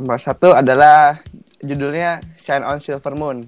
Nomor 0.00 0.16
satu 0.16 0.56
adalah 0.56 1.20
judulnya 1.60 2.24
Shine 2.40 2.64
on 2.64 2.80
Silver 2.80 3.12
Moon 3.12 3.44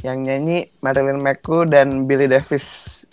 yang 0.00 0.20
nyanyi 0.20 0.68
Marilyn 0.80 1.20
McCoo 1.20 1.64
dan 1.64 2.08
Billy 2.08 2.24
Davis. 2.24 2.64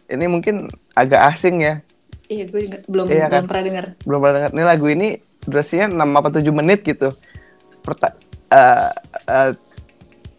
Ini 0.08 0.24
mungkin 0.24 0.68
agak 0.94 1.36
asing 1.36 1.60
ya, 1.60 1.84
Iya 2.28 2.48
gue 2.48 2.62
juga 2.64 2.78
belum, 2.88 3.06
Iya 3.08 3.28
belum 3.28 3.34
kan? 3.34 3.44
pernah 3.44 3.64
denger 3.68 3.86
belum 4.04 4.20
pernah 4.20 4.36
dengar. 4.40 4.52
Ini 4.56 4.64
lagu 4.64 4.86
ini 4.88 5.08
durasinya 5.44 5.88
6 5.92 6.16
apa 6.16 6.30
7 6.32 6.48
menit 6.54 6.80
gitu. 6.84 7.12
Perta 7.84 8.16
eh, 8.48 8.92
eh, 9.28 9.52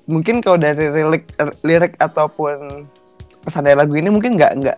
mungkin 0.06 0.40
kalau 0.40 0.56
dari 0.56 0.88
lirik 0.88 1.24
lirik 1.60 1.92
ataupun 2.00 2.88
pesan 3.44 3.68
dari 3.68 3.76
lagu 3.76 3.92
ini 3.92 4.08
mungkin 4.08 4.40
nggak 4.40 4.52
nggak 4.56 4.76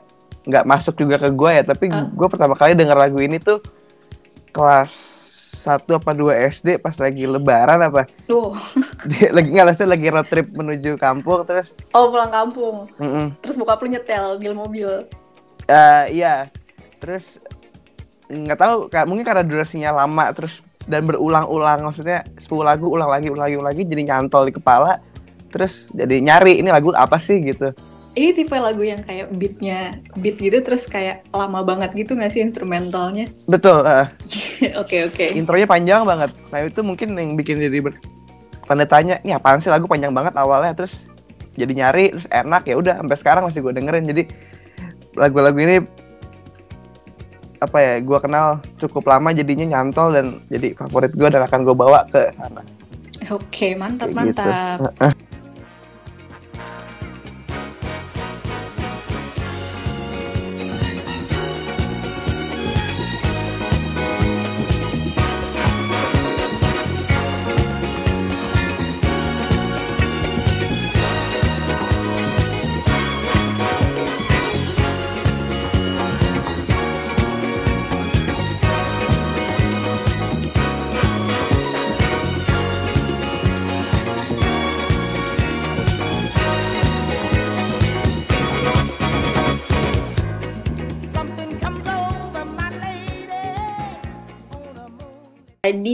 nggak 0.50 0.64
masuk 0.66 0.98
juga 0.98 1.22
ke 1.22 1.30
gue 1.30 1.50
ya 1.54 1.62
tapi 1.62 1.86
Ah. 1.86 2.10
gue 2.10 2.26
pertama 2.26 2.58
kali 2.58 2.74
denger 2.74 2.98
lagu 2.98 3.22
ini 3.22 3.38
tuh 3.38 3.62
kelas 4.50 4.90
1 5.60 5.76
apa 5.84 6.10
2 6.10 6.32
SD 6.50 6.68
pas 6.80 6.96
lagi 6.96 7.28
lebaran 7.28 7.80
apa 7.82 8.08
Tuh. 8.24 8.56
dia 9.10 9.28
lagi 9.28 9.48
nggak 9.50 9.66
maksudnya 9.68 9.92
lagi 9.92 10.06
road 10.08 10.26
trip 10.26 10.48
menuju 10.50 10.96
kampung 10.96 11.44
terus 11.44 11.76
Oh, 11.92 12.08
pulang 12.08 12.32
kampung. 12.32 12.88
mm-mm. 12.96 13.36
Terus 13.38 13.56
bokap 13.56 13.80
lu 13.80 13.92
nyetel 13.92 14.40
di 14.40 14.48
mobil. 14.50 14.88
Eh, 15.68 16.04
iya 16.10 16.48
terus 16.98 17.24
nggak 18.26 18.58
tahu 18.58 18.76
mungkin 19.04 19.24
karena 19.24 19.42
durasinya 19.42 20.04
lama 20.04 20.30
terus 20.30 20.62
dan 20.86 21.02
berulang-ulang 21.02 21.82
maksudnya 21.82 22.22
10 22.38 22.46
lagu 22.62 22.86
ulang 22.88 23.10
lagi 23.10 23.26
ulang 23.28 23.46
lagi 23.46 23.56
ulang 23.56 23.68
lagi 23.70 23.82
jadi 23.84 24.02
nyantol 24.06 24.48
di 24.48 24.54
kepala 24.54 25.02
terus 25.50 25.90
jadi 25.90 26.22
nyari 26.22 26.62
ini 26.62 26.70
lagu 26.70 26.94
apa 26.94 27.18
sih 27.18 27.42
gitu 27.42 27.74
Ini 28.10 28.34
tipe 28.34 28.58
lagu 28.58 28.82
yang 28.82 29.06
kayak 29.06 29.30
beatnya 29.30 29.94
beat 30.18 30.42
gitu 30.42 30.58
terus 30.66 30.82
kayak 30.82 31.22
lama 31.30 31.62
banget 31.62 31.94
gitu 31.94 32.18
nggak 32.18 32.34
sih 32.34 32.42
instrumentalnya? 32.42 33.30
betul 33.46 33.86
Oke 34.82 35.06
oke. 35.06 35.24
intronya 35.30 35.64
panjang 35.64 36.02
banget 36.02 36.30
nah 36.50 36.58
itu 36.58 36.82
mungkin 36.82 37.14
yang 37.14 37.38
bikin 37.38 37.62
jadi 37.62 37.78
ber- 37.78 38.02
tanda 38.66 38.86
tanya 38.86 39.22
ini 39.22 39.30
apaan 39.30 39.62
sih 39.62 39.70
lagu 39.70 39.86
panjang 39.86 40.10
banget 40.10 40.34
awalnya 40.34 40.74
terus 40.74 40.94
jadi 41.54 41.70
nyari 41.70 42.14
terus 42.14 42.26
enak 42.30 42.62
ya 42.66 42.74
udah 42.78 42.94
sampai 42.98 43.16
sekarang 43.18 43.42
masih 43.46 43.62
gue 43.62 43.72
dengerin 43.74 44.04
jadi 44.06 44.22
lagu-lagu 45.14 45.58
ini 45.58 45.76
apa 47.60 47.78
ya 47.78 47.94
gue 47.98 48.18
kenal 48.18 48.46
cukup 48.78 49.04
lama 49.06 49.30
jadinya 49.30 49.78
nyantol 49.78 50.14
dan 50.14 50.26
jadi 50.46 50.72
favorit 50.74 51.12
gue 51.12 51.28
dan 51.28 51.42
akan 51.44 51.60
gue 51.62 51.76
bawa 51.76 52.06
ke 52.10 52.30
sana 52.34 52.62
Oke 53.30 53.78
mantap 53.78 54.10
Kayak 54.10 54.34
gitu. 54.34 54.42
mantap. 54.42 55.14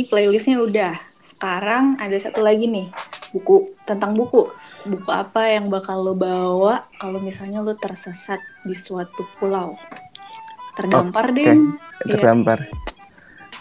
Playlistnya 0.06 0.62
udah. 0.62 0.94
Sekarang 1.20 1.98
ada 1.98 2.14
satu 2.16 2.40
lagi 2.40 2.66
nih 2.66 2.88
buku 3.30 3.74
tentang 3.84 4.14
buku. 4.14 4.48
Buku 4.86 5.10
apa 5.10 5.50
yang 5.50 5.66
bakal 5.66 6.00
lo 6.00 6.14
bawa 6.14 6.86
kalau 6.96 7.18
misalnya 7.18 7.58
lo 7.58 7.74
tersesat 7.74 8.38
di 8.62 8.78
suatu 8.78 9.26
pulau? 9.36 9.74
Terdampar 10.74 11.30
Oke. 11.30 11.36
deh. 11.42 11.54
Iya. 12.06 12.20
terdampar 12.20 12.60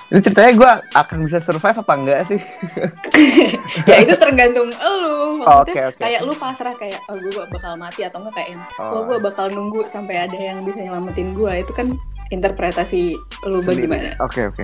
ini 0.06 0.22
ceritanya 0.22 0.52
gue 0.54 0.72
akan 0.94 1.18
bisa 1.26 1.42
survive 1.42 1.82
apa 1.82 1.94
enggak 1.98 2.20
sih 2.30 2.38
ya 3.90 4.06
itu 4.06 4.14
tergantung 4.22 4.70
lo. 4.70 5.42
Oh, 5.42 5.66
oke, 5.66 5.74
oke. 5.74 5.98
kayak 5.98 6.22
lu 6.22 6.30
pasrah 6.38 6.78
kayak 6.78 7.02
oh 7.10 7.18
gue 7.18 7.34
bakal 7.50 7.74
mati 7.74 8.06
atau 8.06 8.22
enggak 8.22 8.38
kayak 8.38 8.62
oh, 8.78 9.02
Oh. 9.02 9.04
gue 9.10 9.18
bakal 9.18 9.50
nunggu 9.50 9.90
sampai 9.90 10.30
ada 10.30 10.38
yang 10.38 10.62
bisa 10.62 10.78
nyelamatin 10.78 11.34
gue. 11.34 11.54
Itu 11.66 11.74
kan 11.74 11.98
interpretasi 12.30 13.18
lu 13.50 13.58
Sendiri. 13.66 13.90
bagaimana? 13.90 14.10
Oke 14.22 14.46
oke. 14.46 14.64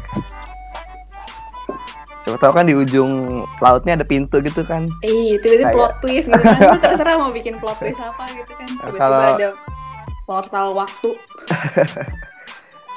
Coba 2.22 2.38
tahu 2.38 2.54
kan 2.54 2.66
di 2.66 2.76
ujung 2.76 3.12
lautnya 3.58 3.98
ada 3.98 4.06
pintu 4.06 4.38
gitu 4.40 4.62
kan. 4.62 4.86
Eh, 5.02 5.42
tiba-tiba 5.42 5.74
plot 5.74 5.94
twist 6.00 6.28
gitu 6.28 6.38
kan. 6.38 6.58
Lu 6.60 6.78
terserah 6.78 7.16
mau 7.18 7.30
bikin 7.30 7.58
plot 7.58 7.78
twist 7.82 7.98
apa 7.98 8.24
gitu 8.32 8.54
kan. 8.54 8.68
Tiba-tiba 8.70 8.98
Kalau- 8.98 9.36
ada 9.36 9.50
portal 10.24 10.68
waktu. 10.74 11.10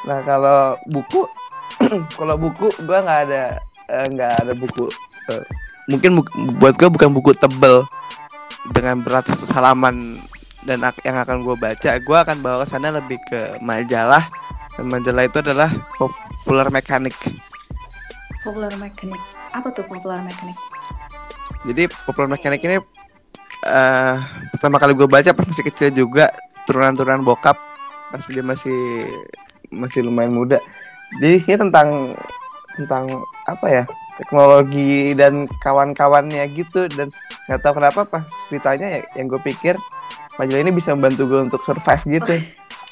Nah 0.05 0.21
kalau 0.21 0.77
buku, 0.85 1.25
kalau 2.21 2.37
buku 2.37 2.69
gua 2.85 3.01
nggak 3.01 3.21
ada 3.25 3.43
eh, 3.89 4.07
nggak 4.07 4.33
ada 4.45 4.53
buku. 4.53 4.93
eh, 5.33 5.41
mungkin 5.89 6.21
bu- 6.21 6.29
buat 6.61 6.77
gua 6.77 6.93
bukan 6.93 7.09
buku 7.09 7.33
tebel 7.33 7.89
dengan 8.69 9.01
berat 9.01 9.25
salaman 9.49 10.21
dan 10.65 10.85
yang 11.01 11.17
akan 11.17 11.41
gua 11.41 11.57
baca. 11.57 11.97
Gua 12.05 12.21
akan 12.21 12.45
bawa 12.45 12.65
ke 12.65 12.67
sana 12.69 12.93
lebih 12.93 13.17
ke 13.25 13.57
majalah. 13.65 14.29
Dan 14.77 14.93
majalah 14.93 15.25
itu 15.25 15.41
adalah 15.41 15.73
Popular 15.97 16.69
Mechanic. 16.69 17.17
Popular 18.45 18.77
Mechanic. 18.77 19.21
Apa 19.57 19.73
tuh 19.73 19.89
Popular 19.89 20.21
Mechanic? 20.21 20.57
Jadi 21.65 21.89
Popular 22.05 22.29
Mechanic 22.29 22.61
ini 22.61 22.77
eh 23.65 24.17
pertama 24.53 24.77
kali 24.77 24.93
gue 24.93 25.09
baca 25.09 25.33
pas 25.33 25.49
masih 25.49 25.65
kecil 25.65 25.89
juga 25.89 26.29
turunan-turunan 26.69 27.25
bokap 27.25 27.57
pas 28.13 28.21
dia 28.29 28.45
masih 28.45 29.09
masih 29.73 30.05
lumayan 30.05 30.37
muda. 30.37 30.61
Jadi 31.17 31.41
isinya 31.41 31.65
tentang 31.65 32.13
tentang 32.77 33.09
apa 33.49 33.67
ya 33.73 33.85
teknologi 34.21 35.17
dan 35.17 35.49
kawan-kawannya 35.65 36.45
gitu 36.53 36.85
dan 36.93 37.09
nggak 37.49 37.61
tahu 37.65 37.81
kenapa 37.81 38.01
pas 38.05 38.25
ceritanya 38.53 39.01
ya, 39.01 39.01
yang 39.17 39.33
gue 39.33 39.41
pikir 39.41 39.81
majalah 40.37 40.61
ini 40.61 40.73
bisa 40.77 40.93
membantu 40.93 41.25
gue 41.25 41.41
untuk 41.49 41.61
survive 41.65 42.05
gitu. 42.21 42.35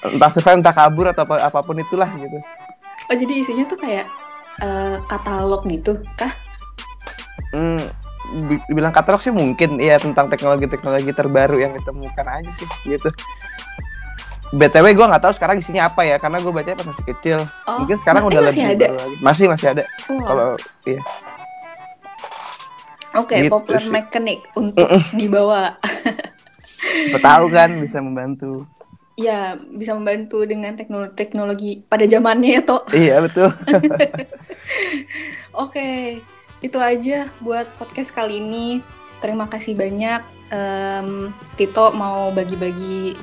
Entah 0.09 0.33
survive 0.33 0.65
entah 0.65 0.75
kabur 0.75 1.13
atau 1.13 1.29
apa, 1.29 1.53
apa 1.53 1.61
pun 1.61 1.77
itulah 1.77 2.09
gitu. 2.17 2.41
Oh, 3.13 3.17
jadi 3.19 3.33
isinya 3.45 3.69
tuh 3.69 3.77
kayak 3.77 4.09
eh, 4.61 4.97
katalog 5.09 5.65
gitu 5.65 6.03
kah? 6.19 6.33
Hmm, 7.53 7.81
bi- 8.49 8.65
dibilang 8.69 8.93
katalog 8.93 9.21
sih 9.21 9.33
mungkin 9.33 9.77
ya 9.81 9.97
tentang 9.97 10.29
teknologi-teknologi 10.29 11.13
terbaru 11.13 11.61
yang 11.61 11.73
ditemukan 11.77 12.27
aja 12.27 12.51
sih 12.61 12.69
gitu. 12.89 13.09
BTW 14.53 14.93
gue 14.93 15.07
nggak 15.09 15.23
tahu 15.25 15.33
sekarang 15.33 15.65
isinya 15.65 15.89
apa 15.89 16.05
ya 16.05 16.21
karena 16.21 16.37
gue 16.37 16.53
bacanya 16.53 16.77
pas 16.77 16.89
masih 16.93 17.07
kecil. 17.09 17.39
Oh, 17.65 17.81
mungkin 17.81 17.97
sekarang 18.05 18.23
udah 18.29 18.41
masih 18.45 18.49
lebih 18.53 18.65
ada? 18.77 18.87
lagi. 18.93 19.15
Masih 19.25 19.45
masih 19.49 19.67
ada. 19.73 19.85
Oh, 20.13 20.21
Kalau 20.21 20.49
iya. 20.85 21.01
Oke, 23.13 23.45
gitu 23.45 23.53
Popular 23.53 23.81
sih. 23.81 23.93
Mechanic 23.93 24.39
untuk 24.57 24.89
dibawa. 25.13 25.77
Siapa 26.83 27.21
tahu 27.21 27.45
kan 27.53 27.81
bisa 27.81 28.01
membantu. 28.01 28.65
Ya, 29.17 29.61
bisa 29.77 29.93
membantu 29.93 30.49
dengan 30.49 30.73
teknologi, 30.73 31.13
teknologi 31.17 31.71
pada 31.85 32.09
zamannya 32.09 32.57
ya, 32.57 32.63
Tok. 32.65 32.83
iya 32.97 33.21
betul. 33.21 33.53
Oke, 35.53 36.23
itu 36.63 36.79
aja 36.79 37.29
buat 37.43 37.67
podcast 37.77 38.15
kali 38.15 38.39
ini. 38.41 38.81
Terima 39.23 39.47
kasih 39.47 39.79
banyak 39.79 40.23
Em, 40.53 41.33
Tito 41.57 41.97
mau 41.97 42.29
bagi-bagi 42.29 43.17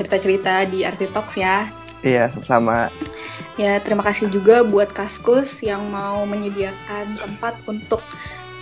cerita-cerita 0.00 0.64
di 0.64 0.80
RC 0.80 1.12
Talks 1.12 1.36
ya. 1.36 1.68
iya 2.00 2.32
sama. 2.48 2.88
Ya, 3.60 3.76
terima 3.76 4.00
kasih 4.00 4.32
juga 4.32 4.64
buat 4.64 4.88
Kaskus 4.88 5.60
yang 5.60 5.84
mau 5.92 6.24
menyediakan 6.24 7.20
tempat 7.20 7.60
untuk 7.68 8.00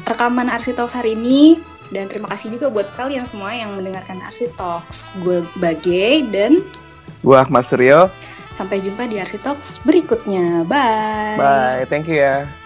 rekaman 0.02 0.50
RC 0.50 0.74
Talks 0.74 0.98
hari 0.98 1.14
ini. 1.14 1.62
Dan 1.94 2.10
terima 2.10 2.26
kasih 2.28 2.52
juga 2.52 2.68
buat 2.68 2.90
kalian 2.98 3.30
semua 3.30 3.54
yang 3.54 3.78
mendengarkan 3.78 4.18
RC 4.34 4.50
Talks. 4.58 5.06
Gue 5.22 5.46
Bagai 5.62 6.26
dan 6.34 6.58
Gue 7.22 7.38
Ahmad 7.38 7.70
Suryo. 7.70 8.10
Sampai 8.58 8.82
jumpa 8.82 9.06
di 9.06 9.22
RC 9.22 9.38
Talks 9.38 9.78
berikutnya. 9.86 10.66
Bye. 10.66 11.38
Bye. 11.38 11.86
Thank 11.86 12.10
you 12.10 12.18
ya. 12.18 12.57